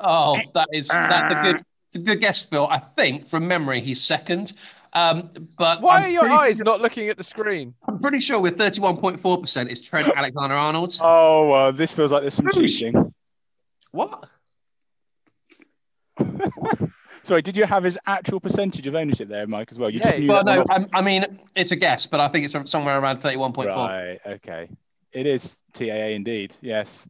[0.00, 2.66] Oh, that is that's a good, it's a good guess, Phil.
[2.66, 4.52] I think from memory he's second.
[4.92, 7.74] Um, but Why I'm are your pretty, eyes not looking at the screen?
[7.86, 10.98] I'm pretty sure with 31.4 percent is Trent Alexander Arnold.
[11.00, 13.14] Oh, well, this feels like there's some cheating.
[13.92, 14.28] What?
[17.22, 19.90] Sorry, did you have his actual percentage of ownership there, Mike, as well?
[19.90, 22.28] You Yeah, just knew Well, no, off- I, I mean it's a guess, but I
[22.28, 23.86] think it's somewhere around thirty-one point four.
[23.88, 24.18] Right.
[24.26, 24.68] Okay.
[25.12, 26.54] It is TAA indeed.
[26.60, 27.06] Yes.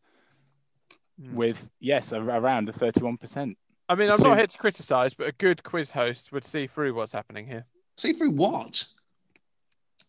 [1.22, 1.34] Hmm.
[1.34, 3.56] With yes, a- around the thirty-one percent.
[3.88, 6.44] I mean, So I'm two- not here to criticise, but a good quiz host would
[6.44, 7.66] see through what's happening here.
[7.96, 8.86] See through what?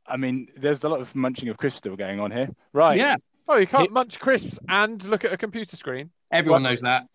[0.08, 2.50] I mean, there's a lot of munching of crisps still going on here.
[2.74, 2.98] Right.
[2.98, 3.16] Yeah,
[3.48, 6.12] Oh, you can't Hit- munch crisps and look at a computer screen.
[6.32, 6.70] everyone What?
[6.70, 7.08] knows that.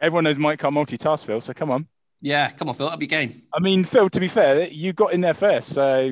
[0.00, 1.40] Everyone knows Mike can't multitask, Phil.
[1.40, 1.86] So come on.
[2.24, 3.34] Yeah, come on, Phil, that'd be game.
[3.52, 4.08] I mean, Phil.
[4.08, 6.10] To be fair, you got in there first, so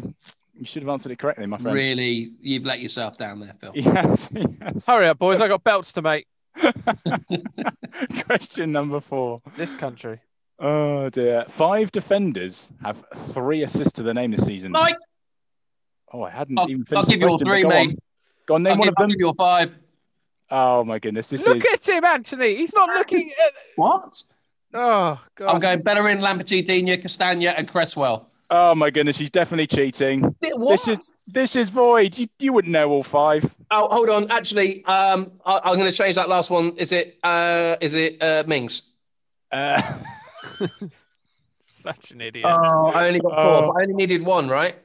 [0.55, 1.75] you should have answered it correctly, my friend.
[1.75, 3.73] Really, you've let yourself down there, Phil.
[3.75, 4.29] Yes.
[4.31, 4.87] yes.
[4.87, 5.41] Hurry up, boys!
[5.41, 6.27] I got belts to make.
[8.27, 9.41] Question number four.
[9.57, 10.21] This country.
[10.59, 11.45] Oh dear.
[11.49, 14.73] Five defenders have three assists to their name this season.
[14.73, 14.97] Mike,
[16.13, 17.89] Oh, I hadn't I'll- even I'll finished the give you all three, go mate.
[17.91, 17.97] on.
[18.47, 19.11] Go on, name I'll one give, of I'll them.
[19.13, 19.79] give you a five.
[20.51, 22.57] Oh my goodness, this Look is at him, Anthony.
[22.57, 23.53] He's not looking at.
[23.77, 24.23] What?
[24.75, 25.49] Oh God!
[25.55, 28.29] I'm going Bellerin, Lambertini, Castagna, and Cresswell.
[28.51, 30.23] oh my goodness, he's definitely cheating.
[30.41, 30.71] What?
[30.71, 32.17] This is this is void.
[32.19, 33.55] You, you wouldn't know all five.
[33.71, 34.31] Oh, hold on.
[34.31, 36.77] Actually, um, I, I'm going to change that last one.
[36.77, 37.19] Is it?
[37.23, 38.91] Uh, is it uh, Mings?
[39.51, 39.81] Uh,
[41.63, 42.47] Such an idiot.
[42.49, 43.39] Oh, I only got four.
[43.41, 43.73] Oh.
[43.73, 44.77] but I only needed one, right?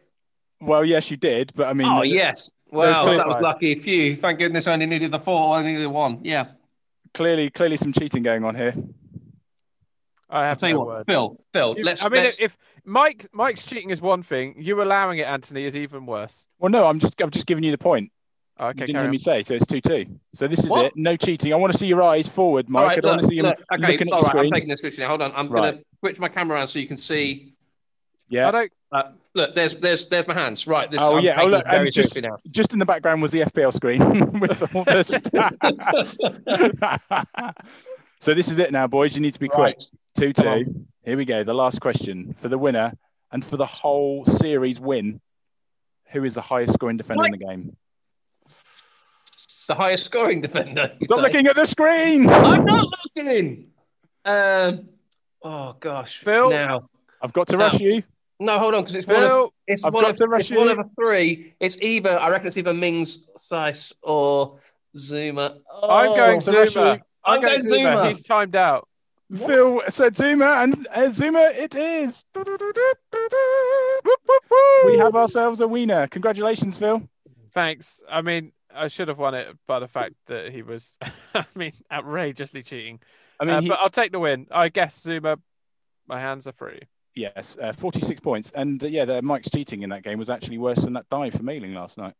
[0.59, 2.49] well, yes, you did, but I mean, Oh, yes.
[2.71, 3.75] Well, clear- that was lucky.
[3.75, 4.15] Phew.
[4.15, 5.55] Thank goodness I only needed the four.
[5.55, 6.19] I only needed one.
[6.23, 6.47] Yeah.
[7.13, 8.73] clearly, clearly some cheating going on here.
[10.29, 11.05] I I'll have tell you what, words.
[11.05, 11.37] Phil.
[11.53, 12.03] Phil, You- let's.
[12.03, 15.75] I mean, let's if Mike Mike's cheating is one thing, you allowing it, Anthony, is
[15.75, 16.45] even worse.
[16.59, 18.11] Well, no, I'm just I'm just giving you the point.
[18.59, 19.11] Oh, you didn't hear on.
[19.11, 20.05] me say, so it's two two.
[20.33, 20.87] So this is What?
[20.87, 20.93] it.
[20.95, 21.53] No cheating.
[21.53, 22.79] I want to see your eyes forward, Mike.
[22.81, 24.27] all I right, don't want look, to see you look, okay, looking at all the
[24.29, 25.09] right, I'm taking this picture now.
[25.09, 25.31] Hold on.
[25.35, 25.61] I'm Right.
[25.73, 27.53] going to switch my camera around so you can see.
[28.29, 28.47] Yeah.
[28.47, 28.71] I don't.
[28.91, 29.03] Uh,
[29.35, 30.65] look, there's there's there's my hands.
[30.65, 30.89] Right.
[30.89, 31.31] This, Oh I'm yeah.
[31.33, 32.37] Oh taking look, this very just now.
[32.49, 33.99] just in the background was the FPL screen
[34.39, 36.17] with all the stats.
[38.19, 39.15] so this is it now, boys.
[39.15, 39.79] You need to be quick.
[40.17, 40.85] Two two.
[41.03, 41.43] Here we go.
[41.43, 42.91] The last question for the winner
[43.31, 45.21] and for the whole series win.
[46.11, 47.75] Who is the highest scoring defender in the game?
[49.67, 50.93] The highest scoring defender.
[51.03, 51.21] Stop say?
[51.21, 52.29] looking at the screen.
[52.29, 53.67] I'm not looking.
[54.23, 54.89] Um.
[55.43, 56.19] Oh gosh.
[56.19, 56.49] Phil?
[56.49, 56.89] Now.
[57.21, 57.65] I've got to No.
[57.65, 58.03] rush you.
[58.39, 60.51] No, hold on, because it's one of Phil, it's I've one got of to rush
[60.51, 61.55] it's one of a three.
[61.59, 64.59] It's either I reckon it's either Mings, Saiss, or
[64.95, 65.57] Zouma.
[65.71, 67.01] Oh, I'm going to rush Zouma.
[67.27, 67.33] You.
[67.33, 68.07] I'm going Zouma.
[68.07, 68.87] He's timed out.
[69.35, 72.23] Phil said Zouma, and uh, Zouma it is.
[74.85, 76.07] We have ourselves a winner.
[76.07, 77.01] Congratulations, Phil.
[77.53, 78.01] Thanks.
[78.09, 80.97] I mean, I should have won it by the fact that he was,
[81.35, 82.99] I mean, outrageously cheating.
[83.39, 84.47] I mean, Uh, he, but I'll take the win.
[84.51, 85.39] I guess Zouma.
[86.07, 86.79] My hands are free.
[87.15, 88.51] yes, uh, 46 points.
[88.55, 91.33] And uh, yeah, the, Mike's cheating in that game was actually worse than that dive
[91.33, 92.13] for Mailing last night.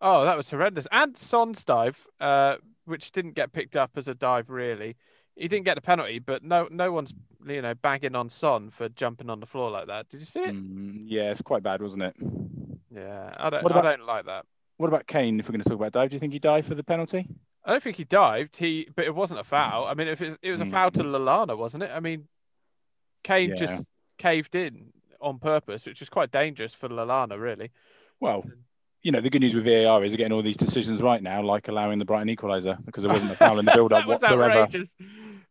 [0.00, 0.86] Oh, that was horrendous.
[0.92, 2.56] And Son's dive, uh,
[2.90, 4.96] which didn't get picked up as a dive really.
[5.36, 7.14] He didn't get the penalty, but no, no one's
[7.46, 10.08] you know bagging on Son for jumping on the floor like that.
[10.10, 10.54] Did you see it?
[10.54, 12.14] Mm, yeah, it's quite bad, wasn't it?
[12.94, 13.64] Yeah, I don't.
[13.64, 14.44] About- I don't like that.
[14.76, 15.38] What about Kane?
[15.38, 17.26] If we're going to talk about dive, do you think he dived for the penalty?
[17.64, 18.56] I don't think he dived.
[18.56, 19.84] He, but it wasn't a foul.
[19.84, 20.70] I mean, if it, it was a Mm.
[20.70, 21.90] foul to Lallana, wasn't it?
[21.94, 22.28] I mean,
[23.22, 23.56] Kane Yeah.
[23.56, 23.84] just
[24.16, 27.70] caved in on purpose, which was quite dangerous for Lallana, really.
[28.20, 28.44] Well,
[29.02, 31.42] you know, the good news with VAR is they're getting all these decisions right now,
[31.42, 34.50] like allowing the Brighton equaliser because there wasn't a foul in the build-up whatsoever.
[34.50, 34.94] outrageous.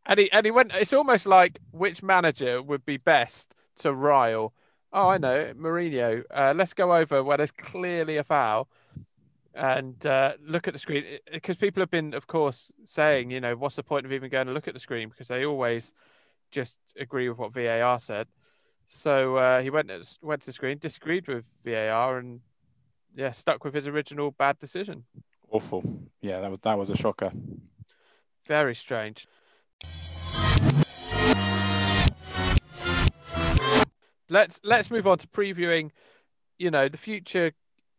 [0.06, 0.72] And he and he went.
[0.76, 4.54] It's almost like which manager would be best to rile.
[4.91, 6.24] Oh, I know, Mourinho.
[6.32, 8.68] Uh, let's go over where there's clearly a foul,
[9.54, 13.56] and uh, look at the screen because people have been, of course, saying, you know,
[13.56, 15.93] what's the point of even going to look at the screen because they always
[16.52, 18.28] just agree with what VAR said.
[18.88, 19.91] So uh, he went
[20.22, 22.41] went to the screen, disagreed with VAR, and
[23.16, 25.05] yeah, stuck with his original bad decision.
[25.51, 25.84] Awful.
[26.22, 27.32] Yeah, that was that was a shocker.
[28.47, 29.28] Very strange.
[34.32, 35.89] Let's let's move on to previewing.
[36.60, 37.53] You know, the future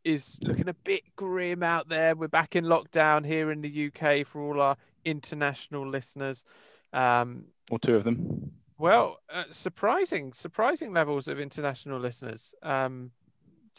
[0.04, 2.14] is looking a bit grim out there.
[2.14, 6.44] We're back in lockdown here in the UK for all our international listeners.
[6.92, 8.52] Um, Or two of them.
[8.78, 12.54] well, uh, surprising, surprising levels of international listeners.
[12.62, 13.10] Um,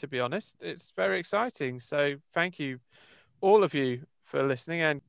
[0.01, 1.79] to be honest, it's very exciting.
[1.79, 2.79] So thank you,
[3.39, 4.81] all of you, for listening.
[4.81, 5.01] And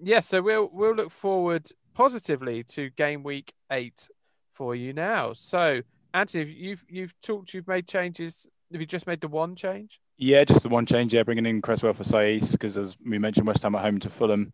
[0.00, 4.08] yes, so we'll we'll look forward positively to game week eight
[4.52, 5.32] for you now.
[5.32, 5.82] So
[6.12, 8.46] Anthony, you've you've talked, you've made changes.
[8.70, 10.00] Have you just made the one change?
[10.16, 11.12] Yeah, just the one change.
[11.12, 14.10] Yeah, bringing in Cresswell for Saiss because, as we mentioned, West Ham at home to
[14.10, 14.52] Fulham.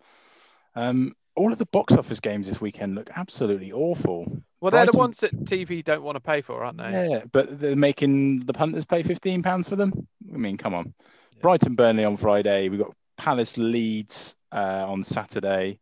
[0.75, 4.43] Um, all of the box office games this weekend look absolutely awful.
[4.61, 6.91] Well, they're the ones that TV don't want to pay for, aren't they?
[6.91, 10.07] Yeah, but they're making the punters pay fifteen pounds for them.
[10.33, 10.93] I mean, come on.
[11.41, 12.69] Brighton Burnley on Friday.
[12.69, 15.79] We've got Palace Leeds uh, on Saturday.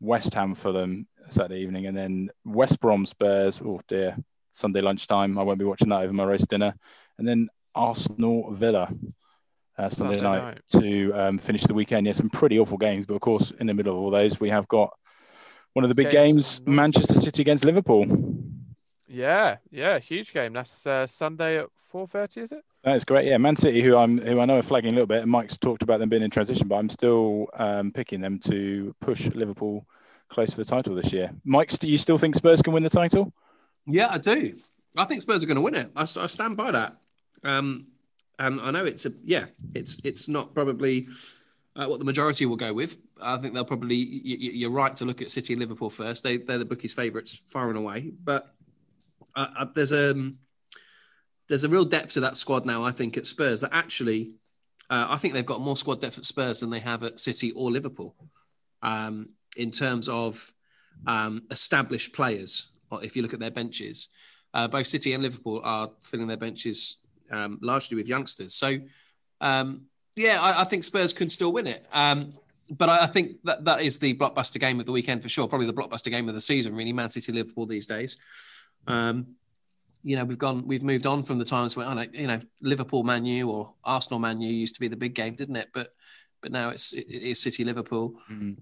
[0.00, 3.60] West Ham Fulham Saturday evening, and then West Brom Spurs.
[3.62, 4.16] Oh dear,
[4.52, 5.38] Sunday lunchtime.
[5.38, 6.74] I won't be watching that over my roast dinner.
[7.18, 8.90] And then Arsenal Villa
[9.76, 12.06] uh, Sunday, Sunday night, to um, finish the weekend.
[12.06, 14.48] Yeah, some pretty awful games, but of course, in the middle of all those, we
[14.48, 14.94] have got
[15.72, 16.76] one of the big Games games, of the night.
[16.76, 18.06] Manchester City against Liverpool.
[19.08, 20.52] Yeah, yeah, huge game.
[20.52, 22.64] That's uh, Sunday at four thirty, is it?
[22.82, 23.26] That's great.
[23.26, 25.56] Yeah, Man City, who I'm, who I know are flagging a little bit, and Mike's
[25.56, 29.86] talked about them being in transition, but I'm still um, picking them to push Liverpool
[30.28, 31.30] close to the title this year.
[31.44, 33.32] Mike, do you still think Spurs can win the title?
[33.86, 34.54] Yeah, I do.
[34.96, 35.90] I think Spurs are going to win it.
[35.94, 36.96] I, I stand by that.
[37.44, 37.86] Um,
[38.38, 41.08] and I know it's a yeah, it's it's not probably
[41.76, 42.98] uh, what the majority will go with.
[43.22, 44.04] I think they'll probably.
[44.04, 46.22] y- y- You're right to look at City and Liverpool first.
[46.22, 48.12] They they're the bookies' favourites far and away.
[48.22, 48.54] But
[49.34, 50.32] uh, uh, there's a
[51.48, 52.84] there's a real depth to that squad now.
[52.84, 54.34] I think at Spurs that actually,
[54.90, 57.52] uh, I think they've got more squad depth at Spurs than they have at City
[57.52, 58.14] or Liverpool.
[58.82, 60.50] Um, in terms of
[61.06, 64.08] um, established players, or if you look at their benches,
[64.54, 66.98] uh, both City and Liverpool are filling their benches
[67.30, 68.54] um, largely with youngsters.
[68.54, 68.78] So,
[69.40, 69.82] um,
[70.16, 71.84] yeah, I, I think Spurs can still win it.
[71.92, 72.32] Um,
[72.70, 75.46] but I, I think that that is the blockbuster game of the weekend for sure.
[75.48, 76.92] Probably the blockbuster game of the season, really.
[76.92, 78.16] Man City, Liverpool these days.
[78.86, 79.36] Um,
[80.04, 82.40] you know, we've gone, we've moved on from the times where, I know, you know,
[82.60, 85.68] Liverpool, Man U, or Arsenal, Man U used to be the big game, didn't it?
[85.72, 85.94] But
[86.40, 88.14] but now it's it is City, Liverpool.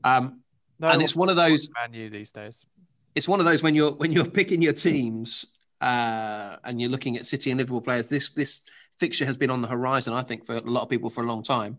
[0.05, 0.41] Um,
[0.79, 2.67] No, and it's one of those Man U these days.
[3.15, 5.47] it's one of those when you're when you're picking your teams
[5.81, 8.09] uh, and you're looking at City and Liverpool players.
[8.09, 8.63] This this
[9.01, 11.27] fixture has been on the horizon, I think, for a lot of people for a
[11.27, 11.79] long time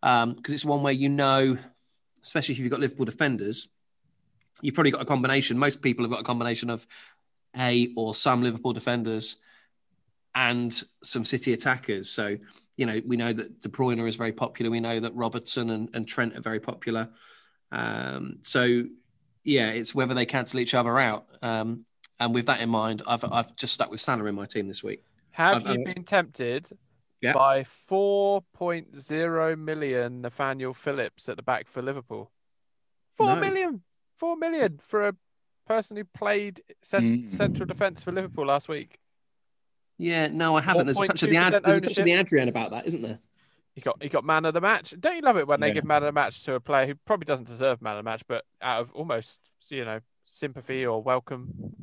[0.00, 1.58] because it's one where you know,
[2.22, 3.68] especially if you've got Liverpool defenders,
[4.62, 5.58] you've probably got a combination.
[5.58, 6.86] Most people have got a combination of
[7.56, 9.36] a or some Liverpool defenders
[10.34, 12.08] and some City attackers.
[12.08, 12.36] So
[12.76, 14.70] you know we know that De Bruyne is very popular.
[14.70, 17.08] We know that Robertson and, and Trent are very popular.
[17.72, 18.84] Um, so
[19.44, 21.26] yeah, it's whether they cancel each other out.
[21.42, 21.86] Um,
[22.18, 24.82] and with that in mind, I've I've just stuck with Salah in my team this
[24.82, 25.02] week.
[25.32, 26.70] Have I've- you been tempted
[27.20, 27.32] Yeah.
[27.34, 32.30] by 4.0 million Nathaniel Phillips at the back for Liverpool?
[33.16, 33.40] Four No.
[33.40, 33.82] million,
[34.16, 35.14] four million for a
[35.66, 37.28] person who played cent- Mm.
[37.28, 38.98] central defence for Liverpool last week.
[39.98, 40.86] Yeah, no, I haven't.
[40.86, 42.12] There's a touch of the ad, there's a touch of the.
[42.12, 43.18] Adrian about that, isn't there?
[43.74, 44.94] He got he got man of the match.
[44.98, 46.94] Don't you love it when they give man of the match to a player who
[46.96, 51.02] probably doesn't deserve man of the match, but out of almost you know sympathy or
[51.02, 51.76] welcome?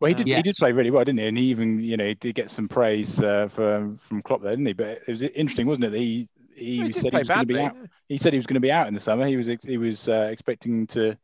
[0.00, 0.26] Well, he did.
[0.28, 1.26] He did play really well, didn't he?
[1.26, 4.50] And he even, you know, he did get some praise uh, for, from Klopp there,
[4.50, 4.72] didn't he?
[4.74, 5.90] But it was interesting, wasn't it?
[5.92, 7.76] That he he, Well, he said he was going to be out.
[8.08, 9.26] He said he was going to be out in the summer.
[9.26, 11.16] He was ex- he was uh, expecting to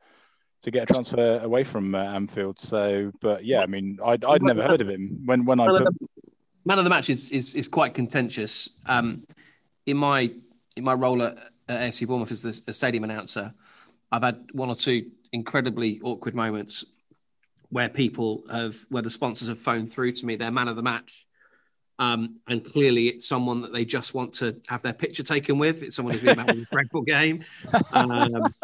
[0.63, 2.59] to get a transfer away from uh, Anfield.
[2.59, 5.77] So, but yeah, I mean, I'd, I'd never heard of him when when I Man
[5.77, 5.99] of, put.
[5.99, 6.07] the,
[6.65, 8.71] man of the match is is, is quite contentious.
[8.87, 9.25] Um,
[9.87, 10.31] in my
[10.77, 11.37] in my role at,
[11.69, 13.55] at AFC Bournemouth as the stadium announcer,
[14.11, 16.85] I've had one or two incredibly awkward moments
[17.73, 20.83] where people have where the sponsors have phoned through to me their man of the
[20.83, 21.27] match.
[21.99, 25.83] Um, and clearly, it's someone that they just want to have their picture taken with.
[25.83, 27.45] It's someone who's been having a dreadful game.
[27.93, 28.55] Um,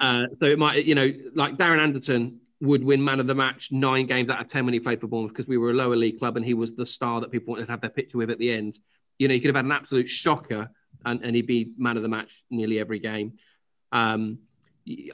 [0.00, 3.72] uh, so it might, you know, like Darren Anderton would win man of the match
[3.72, 5.96] nine games out of 10 when he played for Bournemouth because we were a lower
[5.96, 8.30] league club and he was the star that people wanted to have their picture with
[8.30, 8.78] at the end.
[9.18, 10.70] You know, he could have had an absolute shocker
[11.04, 13.34] and, and he'd be man of the match nearly every game.
[13.90, 14.38] Um,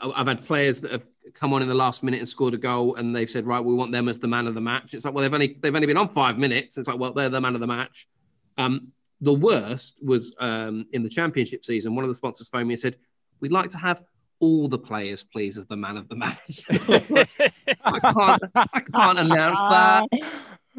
[0.03, 2.95] I've had players that have come on in the last minute and scored a goal
[2.95, 4.95] and they've said, right, we want them as the man of the match.
[4.95, 6.79] It's like, well, they've only, they've only been on five minutes.
[6.79, 8.09] It's like, well, they're the man of the match.
[8.57, 11.95] Um, the worst was um, in the championship season.
[11.95, 12.97] One of the sponsors phoned me and said,
[13.41, 14.03] we'd like to have
[14.41, 16.63] all the players, please, as the man of the match.
[16.71, 20.05] I can't, I can't announce that.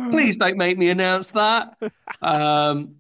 [0.10, 1.78] Please don't make me announce that.
[2.22, 2.96] Um,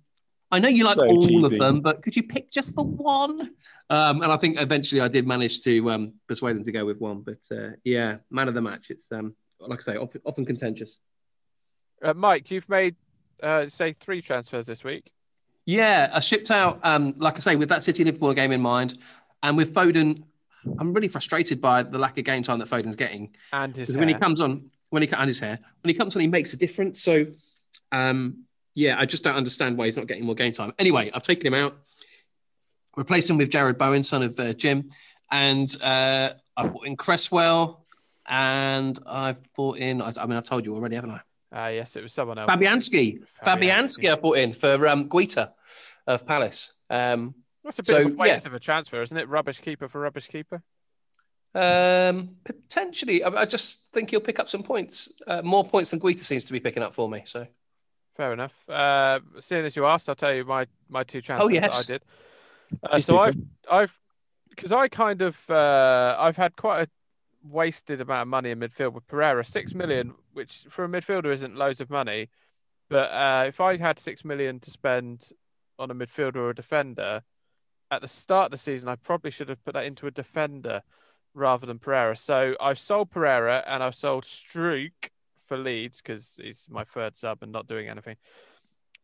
[0.52, 1.46] I know you like So all cheesy.
[1.46, 3.52] of them, but could you pick just the one?
[3.90, 7.00] Um, and I think eventually I did manage to um, persuade them to go with
[7.00, 7.22] one.
[7.22, 8.90] But uh, yeah, man of the match.
[8.90, 11.00] It's um, like I say, often, often contentious.
[12.02, 12.96] Uh, Mike, you've made
[13.42, 15.12] uh, say three transfers this week.
[15.66, 18.98] Yeah, I shipped out, um, like I say, with that City Liverpool game in mind,
[19.44, 20.24] and with Foden,
[20.80, 23.36] I'm really frustrated by the lack of game time that Foden's getting.
[23.54, 26.22] And his when he comes on, when he and his hair, when he comes on,
[26.22, 27.02] he makes a difference.
[27.02, 27.28] So,
[27.92, 30.74] um, yeah, I just don't understand why he's not getting more game time.
[30.80, 31.78] Anyway, I've taken him out,
[32.96, 34.88] replaced him with Jarrod Bowen, son of uh, Jim,
[35.32, 37.86] and uh, I've brought in Cresswell,
[38.28, 40.02] and I've brought in.
[40.02, 41.22] I, I mean, I've told you already, haven't I?
[41.52, 42.50] Ah, yes, it was someone else.
[42.50, 43.70] Fabianski, Fabianski.
[43.70, 45.52] Fabianski, I brought in for um, Guaita
[46.06, 46.80] of Palace.
[46.90, 48.50] Um, That's a bit So, of a waste yeah.
[48.50, 49.28] of a transfer, isn't it?
[49.28, 50.62] Rubbish keeper for rubbish keeper.
[51.56, 56.00] Um, potentially, I, I just think he'll pick up some points, uh, more points than
[56.00, 57.24] Guaita seems to be picking up for me.
[57.26, 57.48] So,
[58.16, 58.54] Fair enough.
[58.70, 61.88] Uh, seeing as you asked, I'll tell you my my two transfers yes.
[61.88, 62.04] that I did.
[62.84, 63.38] Uh, so I've
[63.72, 64.00] I've
[64.50, 66.90] because I kind of uh, I've had quite a
[67.44, 71.56] wasted amount of money in midfield with Pereira, six million which for a midfielder isn't
[71.56, 72.30] loads of money.
[72.90, 75.32] But uh, if I had six million to spend
[75.78, 77.24] on a midfielder or a defender
[77.92, 80.82] at the start of the season, I probably should have put that into a defender
[81.34, 82.16] rather than Pereira.
[82.16, 85.10] So I've sold Pereira and I've sold Struijk
[85.48, 88.18] for Leeds because he's my third sub and not doing anything.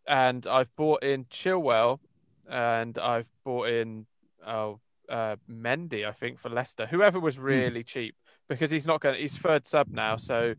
[0.07, 1.99] And I've bought in Chilwell
[2.49, 4.05] and I've bought in
[4.45, 4.79] oh
[5.09, 6.85] uh, Mendy, I think, for Leicester.
[6.87, 8.15] Whoever was really cheap
[8.49, 9.19] because he's not going.
[9.19, 10.55] He's third sub now, so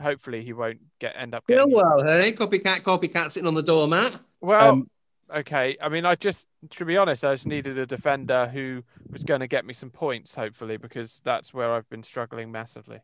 [0.00, 1.70] hopefully he won't get end up Feel getting.
[1.70, 2.32] well, hey?
[2.32, 4.20] Copycat, copycat sitting on the doormat.
[4.40, 4.86] Well, Um,
[5.34, 5.76] okay.
[5.82, 9.40] I mean, I just, to be honest, I just needed a defender who was going
[9.40, 13.00] to get me some points, hopefully, because that's where I've been struggling massively.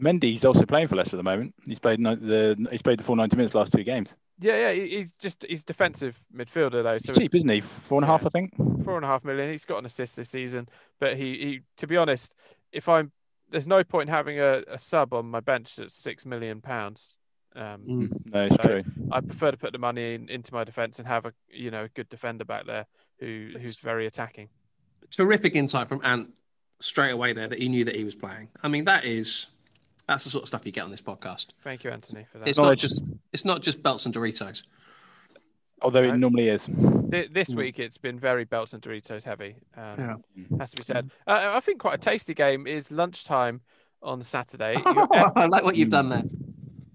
[0.00, 1.54] Mendy's also playing for Leicester at the moment.
[1.66, 4.14] He's played the he's played the full ninety minutes last two games.
[4.38, 4.84] Yeah, yeah.
[4.84, 7.60] He's just he's defensive midfielder though, He's so cheap, isn't he?
[7.62, 8.26] Four and a half, Yeah.
[8.28, 8.54] I think.
[8.84, 9.50] four and a half million.
[9.50, 10.68] He's got an assist this season,
[11.00, 12.34] but he, he to be honest,
[12.72, 13.12] if I'm
[13.50, 17.16] there's no point in having a, a sub on my bench that's six million pounds.
[17.54, 18.10] Um, Mm.
[18.26, 18.84] No, it's So- true.
[19.12, 21.84] I prefer to put the money in, into my defense and have a you know
[21.84, 22.86] a good defender back there
[23.20, 24.48] who who's very attacking.
[25.10, 26.38] Terrific insight from Ant
[26.80, 28.48] straight away there that he knew that he was playing.
[28.62, 29.46] I mean, that is
[30.08, 31.48] that's the sort of stuff you get on this podcast.
[31.64, 32.48] Thank you, Anthony, for that.
[32.48, 34.62] It's No, not it's- just it's not just belts and Doritos.
[35.82, 36.18] Although it Right.
[36.18, 36.64] normally is.
[37.10, 37.56] Th- This Mm.
[37.56, 39.56] week it's been very belts and Doritos heavy.
[39.76, 40.56] Um, Yeah.
[40.58, 41.10] Has to be said.
[41.26, 43.60] Uh, I think quite a tasty game is lunchtime
[44.02, 44.74] on Saturday.
[44.86, 46.24] You- I like what you've done there.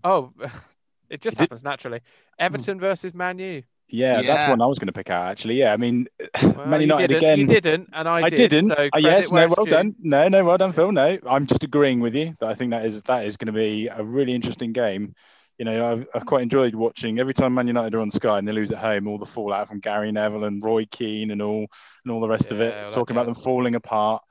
[0.04, 0.34] oh,
[1.10, 2.02] it just You did- happens naturally.
[2.40, 3.64] Everton versus Man U.
[3.92, 5.56] Yeah, that's one I was going to pick out actually.
[5.56, 6.08] Yeah, I mean,
[6.44, 7.40] Well, Man United again.
[7.40, 8.50] You didn't, and I, I did.
[8.50, 8.70] didn't.
[8.70, 9.72] So Uh, yes, no, well due.
[9.72, 9.96] done.
[10.00, 10.92] No, no, well done, Phil.
[10.92, 13.54] No, I'm just agreeing with you that I think that is that is going to
[13.54, 15.16] be a really interesting game.
[15.58, 18.48] You know, I've, I've quite enjoyed watching every time Man United are on Sky and
[18.48, 21.68] they lose at home, all the fallout from Gary Neville and Roy Keane and all
[22.04, 24.24] and all the rest of it, that talking about them falling apart.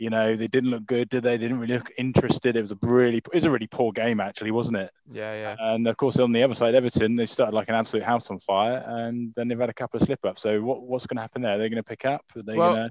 [0.00, 1.36] You know, they didn't look good, did they?
[1.36, 2.56] They didn't really look interested.
[2.56, 4.90] It was a really, it was a really poor game actually, wasn't it?
[5.12, 5.56] Yeah, yeah.
[5.58, 8.38] And of course, on the other side, Everton, they started like an absolute house on
[8.38, 10.40] fire, and then they've had a couple of slip ups.
[10.40, 11.58] So what, what's going to happen there?
[11.58, 12.24] They're going to pick up.
[12.34, 12.90] Are they Well, to?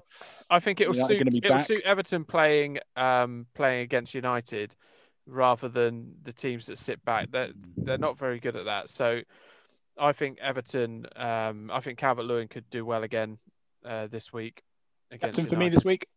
[0.51, 1.65] I think it will United suit gonna be it will back?
[1.65, 4.75] suit Everton playing um playing against United
[5.25, 7.31] rather than the teams that sit back.
[7.31, 8.89] They're they're not very good at that.
[8.89, 9.21] So
[9.97, 13.39] I think Everton um I think Calvert Lewin could do well again
[13.83, 14.61] uh, this week
[15.11, 16.07] against Captain for me this week.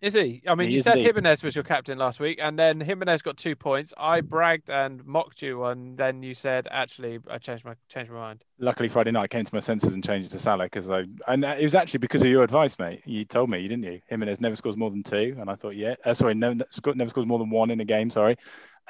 [0.00, 0.42] Is he?
[0.46, 1.14] I mean, He you said indeed.
[1.14, 3.92] Jimenez was your captain last week, and then Jimenez got two points.
[3.98, 8.18] I bragged and mocked you, and then you said, "Actually, I changed my changed my
[8.18, 10.90] mind." Luckily, Friday night I came to my senses and changed it to Salah because
[10.90, 13.02] I and it was actually because of your advice, mate.
[13.04, 14.00] You told me, didn't you?
[14.06, 17.10] Jimenez never scores more than two, and I thought, yeah, uh, sorry, no, no, never
[17.10, 18.08] scores more than one in a game.
[18.08, 18.36] Sorry,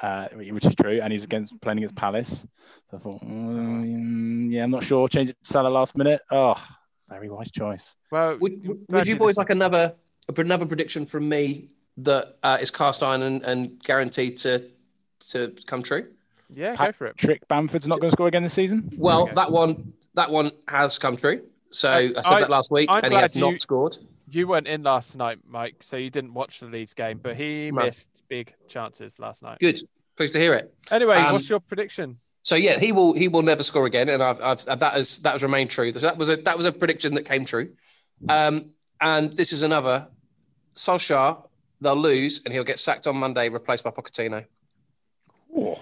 [0.01, 2.47] uh, which is true, and he's against playing against Palace.
[2.89, 5.09] So I thought, mm, yeah, I'm not sure.
[5.09, 6.21] Change it to Salah last minute.
[6.31, 6.55] Oh,
[7.09, 7.97] very wise choice.
[8.11, 9.95] Well, Would, would you boys like another
[10.29, 14.69] another prediction from me that uh, is cast iron and, and guaranteed to
[15.31, 16.07] to come true?
[16.53, 17.17] Yeah, go for it.
[17.17, 18.89] Trick Bamford's not going to score again this season.
[18.97, 19.35] Well, Okay.
[19.35, 21.43] that one that one has come true.
[21.71, 23.95] So I- I, said I- that last week, I'm and he has you- not scored.
[24.33, 27.69] You weren't in last night, Mike, so you didn't watch the Leeds game, but he
[27.69, 27.83] No.
[27.83, 29.59] missed big chances last night.
[29.59, 29.81] Good,
[30.15, 30.73] pleased to hear it.
[30.89, 32.17] Anyway, Um, what's your prediction?
[32.43, 35.33] So yeah, he will he will never score again, and I've, I've that has that
[35.33, 35.91] has remained true.
[35.93, 37.73] So that was a that was a prediction that came true.
[38.29, 38.71] Um,
[39.01, 40.07] and this is another.
[40.75, 41.43] Solskjaer,
[41.81, 44.45] they'll lose, and he'll get sacked on Monday, replaced by Pochettino.
[45.55, 45.75] Oh,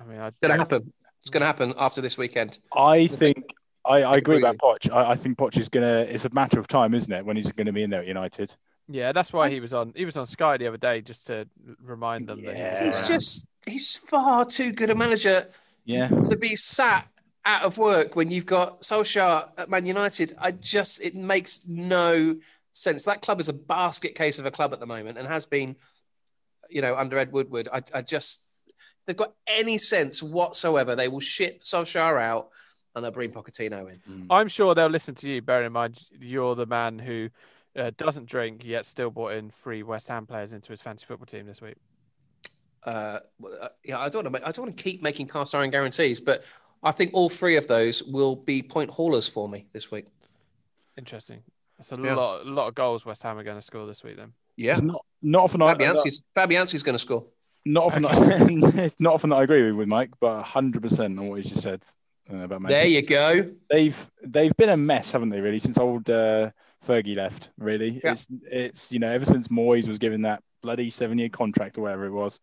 [0.00, 0.92] I mean, I, Going to happen.
[1.20, 2.58] It's going to happen after this weekend.
[2.74, 3.52] I think
[3.84, 4.90] I, I agree about Poch.
[4.90, 6.06] I, I think Poch is gonna.
[6.08, 8.06] It's a matter of time, isn't it, when he's going to be in there at
[8.06, 8.54] United?
[8.88, 9.92] yeah, that's why he was on.
[9.96, 11.48] He was on Sky the other day just to
[11.82, 12.84] remind them that he.
[12.86, 13.08] He's around.
[13.08, 15.48] just he's far too good a manager
[15.84, 16.08] Yeah.
[16.08, 17.08] to be sat
[17.46, 20.34] out of work when you've got Solskjaer at Man United.
[20.38, 22.36] I just it makes no
[22.72, 23.04] sense.
[23.04, 25.76] That club is a basket case of a club at the moment and has been,
[26.68, 27.68] you know, under Ed Woodward.
[27.72, 28.46] I, I just
[29.06, 30.96] they've got any sense whatsoever.
[30.96, 32.48] They will ship Solskjaer out
[32.94, 34.26] and they'll bring Pochettino in.
[34.28, 35.40] I'm sure they'll listen to you.
[35.40, 37.30] Bear in mind, you're the man who
[37.76, 41.26] uh, doesn't drink yet still brought in three West Ham players into his fantasy football
[41.26, 41.76] team this week.
[42.84, 43.18] Uh,
[43.60, 44.48] uh, yeah, I don't want to.
[44.48, 46.44] I don't want to keep making cast iron guarantees, but
[46.82, 50.06] I think all three of those will be point haulers for me this week.
[50.96, 51.42] Interesting.
[51.78, 52.14] That's a Yeah.
[52.14, 54.16] lot, a lot of goals West Ham are going to score this week.
[54.16, 57.24] Then Yeah, It's not not often I Fabianski's Fabianski's going to score.
[57.64, 58.04] not often
[58.78, 61.62] it's not often that I agree with Mike, but hundred percent on what he's just
[61.64, 61.82] said
[62.32, 63.50] uh, about Man There you go.
[63.70, 65.40] They've they've been a mess, haven't they?
[65.40, 66.50] Really, since old uh,
[66.86, 67.50] Fergie left.
[67.58, 68.12] Really, Yeah.
[68.12, 71.82] it's it's you know ever since Moyes was given that bloody seven year contract or
[71.82, 72.40] whatever it was,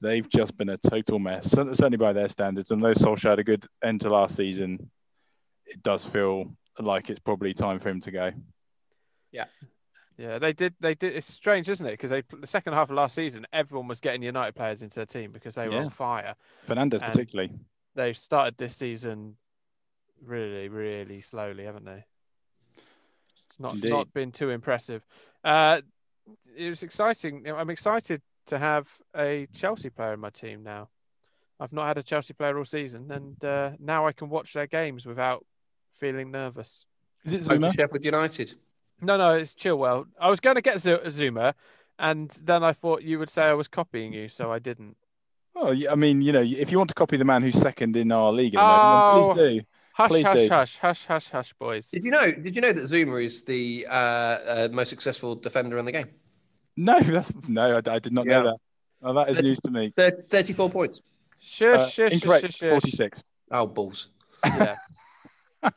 [0.00, 1.50] they've just been a total mess.
[1.50, 2.70] Certainly by their standards.
[2.70, 4.90] And though Solskjaer had a good end to last season,
[5.66, 8.30] it does feel like it's probably time for him to go.
[9.32, 9.44] Yeah,
[10.16, 10.74] Yeah, they did.
[10.80, 11.14] They did.
[11.16, 11.92] It's strange, isn't it?
[11.92, 15.06] Because they the second half of last season, everyone was getting United players into their
[15.06, 15.80] team because they were Yeah.
[15.84, 16.34] on fire.
[16.66, 17.52] Fernandes And- particularly.
[17.94, 19.36] They've started this season
[20.22, 22.04] really, really slowly, haven't they?
[23.48, 23.90] It's not Indeed.
[23.90, 25.04] not been too impressive.
[25.42, 25.80] Uh,
[26.56, 27.48] it was exciting.
[27.50, 30.88] I'm excited to have a Chelsea player in my team now.
[31.60, 34.66] I've not had a Chelsea player all season, and uh, now I can watch their
[34.66, 35.44] games without
[35.90, 36.86] feeling nervous.
[37.24, 37.68] Is it Zouma?
[37.68, 38.54] to Sheffield United.
[39.00, 40.06] No, no, it's Chilwell.
[40.20, 41.54] I was going to get Z- Zouma,
[41.98, 44.96] and then I thought you would say I was copying you, so I didn't.
[45.56, 48.12] Oh, I mean, you know, if you want to copy the man who's second in
[48.12, 48.62] our league, the Oh.
[49.22, 49.66] moment, please do.
[49.94, 50.48] Hush, Please hush, do.
[50.48, 51.90] hush, hush, hush, hush, boys.
[51.90, 52.30] Did you know?
[52.30, 56.06] Did you know that Zouma is the uh, uh, most successful defender in the game?
[56.80, 58.38] No, that's no, I, I did not Yeah.
[58.38, 58.56] know that.
[59.02, 59.92] Oh, that is That's- news to me.
[59.96, 61.02] Thir- Thirty-four points.
[61.40, 62.42] Shush, Uh, shush, shush, incorrect.
[62.46, 62.70] shush, shush.
[62.70, 63.22] Forty-six.
[63.50, 64.10] Oh balls!
[64.44, 64.76] Yeah.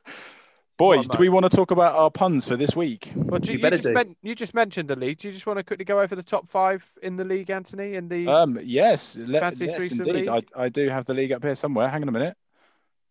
[0.78, 3.12] Boys, Well, do we want to talk about our puns for this week?
[3.16, 3.94] Well, do, You you, better just do.
[3.94, 5.20] men- you just mentioned the league.
[5.20, 7.94] Do you just want to quickly go over the top five in the league, Anthony?
[7.94, 10.28] In the Um, yes, let, Fancy yes, threesome indeed.
[10.28, 10.42] I.
[10.56, 11.88] I do have the league up here somewhere.
[11.88, 12.36] Hang on a minute.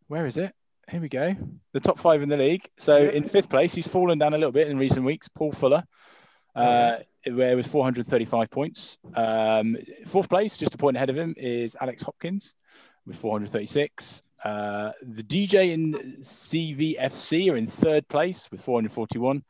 [0.09, 0.53] Where is it?
[0.91, 1.37] Here we go.
[1.73, 2.69] The top five in the league.
[2.77, 3.11] So Yeah.
[3.11, 5.29] in fifth place, he's fallen down a little bit in recent weeks.
[5.29, 5.85] Paul Fuller,
[6.57, 8.99] uh, where it was 435 points.
[9.15, 12.55] Um, fourth place, just a point ahead of him, is Alex Hopkins
[13.07, 14.23] with 436.
[14.43, 19.43] Uh, the DJ in CVFC are in third place with 441.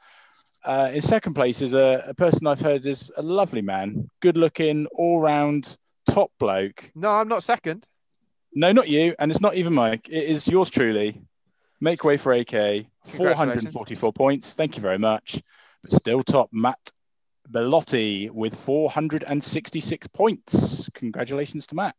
[0.64, 4.36] Uh, in second place is a, a person I've heard is a lovely man, good
[4.36, 6.90] looking, all round, top bloke.
[6.94, 7.86] no, I'm not second.
[8.52, 10.08] No, not you, and it's not even Mike.
[10.08, 11.22] It is yours truly.
[11.80, 12.86] Make way for AK.
[13.06, 14.54] 444 points.
[14.54, 15.40] Thank you very much.
[15.82, 16.90] But still top, Matt
[17.50, 20.88] Bellotti with 466 points.
[20.94, 21.94] Congratulations to Matt.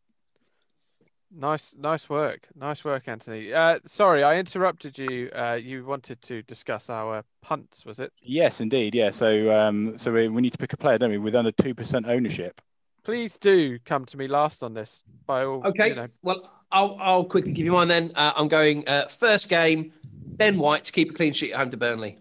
[1.33, 3.53] Nice, nice work, nice work, Anthony.
[3.53, 5.29] Uh, sorry, I interrupted you.
[5.33, 8.11] Uh, you wanted to discuss our punts, was it?
[8.21, 8.93] Yes, indeed.
[8.93, 9.11] Yeah.
[9.11, 11.73] So, um, so we, we need to pick a player, don't we, with under two
[11.73, 12.59] percent ownership.
[13.03, 15.03] Please do come to me last on this.
[15.25, 15.89] By all, Okay.
[15.89, 18.11] you know, Well, I'll I'll quickly give you mine then.
[18.13, 19.93] Uh, I'm going uh, first game.
[20.13, 22.17] Ben White to keep a clean sheet at home to Burnley.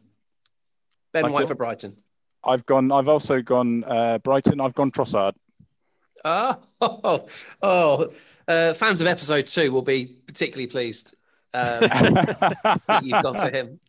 [1.13, 1.97] Ben Like White your- for Brighton.
[2.45, 2.91] I've gone.
[2.93, 4.61] I've also gone uh, Brighton.
[4.61, 5.33] I've gone Trossard.
[6.25, 7.27] Oh, oh,
[7.63, 8.13] oh.
[8.49, 11.15] Uh, fans of episode two will be particularly pleased
[11.55, 13.81] um, that you've gone for him.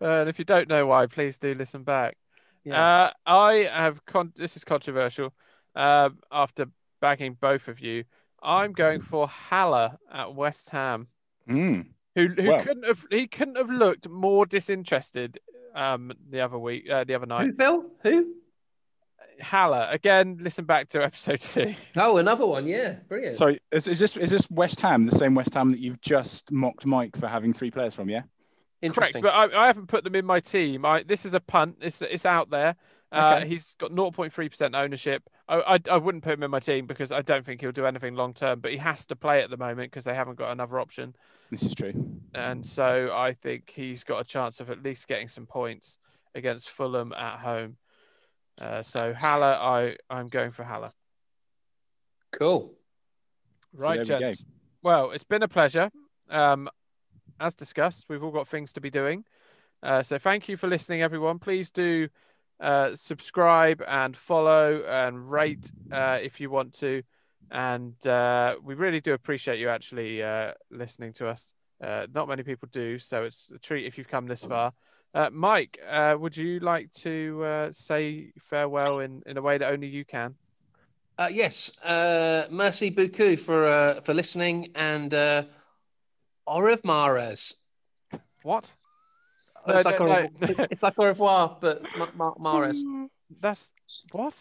[0.00, 2.16] uh, and if you don't know why, please do listen back.
[2.64, 2.80] Yeah.
[3.04, 5.32] Uh, I have con- this is controversial.
[5.74, 6.66] Um, after
[7.00, 8.04] bagging both of you,
[8.42, 11.08] I'm going for Haller at West Ham,
[11.48, 11.86] Mm.
[12.14, 12.62] who who Well.
[12.62, 15.38] couldn't have he couldn't have looked more disinterested
[15.74, 17.46] um, the other week, uh, the other night.
[17.46, 17.84] Who, Phil?
[18.02, 18.34] Who?
[19.40, 20.38] Haller again.
[20.40, 21.74] Listen back to episode two.
[21.96, 22.66] Oh, another one.
[22.66, 23.36] Yeah, brilliant.
[23.36, 26.52] So is, is this is this West Ham the same West Ham that you've just
[26.52, 28.08] mocked Mike for having three players from?
[28.08, 28.20] Yeah.
[28.82, 29.22] Correct, Interesting.
[29.22, 30.84] but I, I haven't put them in my team.
[30.84, 31.76] I this is a punt.
[31.80, 32.76] It's it's out there.
[33.10, 33.48] Uh, Okay.
[33.48, 35.22] He's got 0.3% ownership.
[35.52, 37.86] I, I I wouldn't put him in my team because I don't think he'll do
[37.86, 38.60] anything long term.
[38.60, 41.14] But he has to play at the moment because they haven't got another option.
[41.50, 41.92] This is true.
[42.34, 45.98] And so I think he's got a chance of at least getting some points
[46.34, 47.76] against Fulham at home.
[48.58, 50.88] Uh, so Haller, I I'm going for Haller.
[52.38, 52.74] cool.
[53.74, 54.44] Right, there we gents.
[54.82, 55.90] Well, it's been a pleasure.
[56.30, 56.68] Um,
[57.38, 59.24] as discussed, we've all got things to be doing.
[59.82, 61.38] Uh, so thank you for listening, everyone.
[61.38, 62.08] Please do
[62.62, 67.02] uh, subscribe and follow and rate uh, if you want to.
[67.50, 71.54] And uh, we really do appreciate you actually uh, listening to us.
[71.82, 74.72] Uh, not many people do, so it's a treat if you've come this far.
[75.12, 79.70] Uh, Mike, uh, would you like to uh, say farewell in, in a way that
[79.70, 80.36] only you can?
[81.18, 81.76] Uh, yes.
[81.84, 85.42] Uh, merci beaucoup for uh, for listening and uh,
[86.46, 87.34] au revoir.
[88.42, 88.72] What?
[89.68, 90.14] It's No, like no, au no.
[90.40, 90.66] revoir.
[90.70, 92.82] It's like au revoir, but ma- ma- Mares.
[92.82, 93.04] Hmm.
[93.40, 93.70] That's
[94.10, 94.36] what?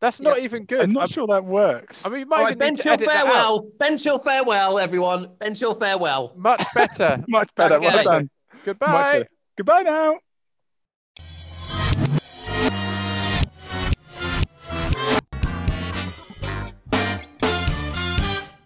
[0.00, 0.80] That's not even good.
[0.80, 2.04] I'm not I- sure that works.
[2.04, 3.32] I mean, you might All right, even Ben need to Chill edit that out.
[3.32, 3.68] farewell.
[3.78, 5.28] Ben Chill farewell, everyone.
[5.38, 6.32] Ben Chill farewell.
[6.36, 7.22] Much better.
[7.28, 7.76] Much better.
[7.76, 7.86] Okay.
[7.86, 8.30] Well done.
[8.52, 9.12] Much Goodbye.
[9.12, 9.28] better.
[9.56, 10.18] Goodbye now.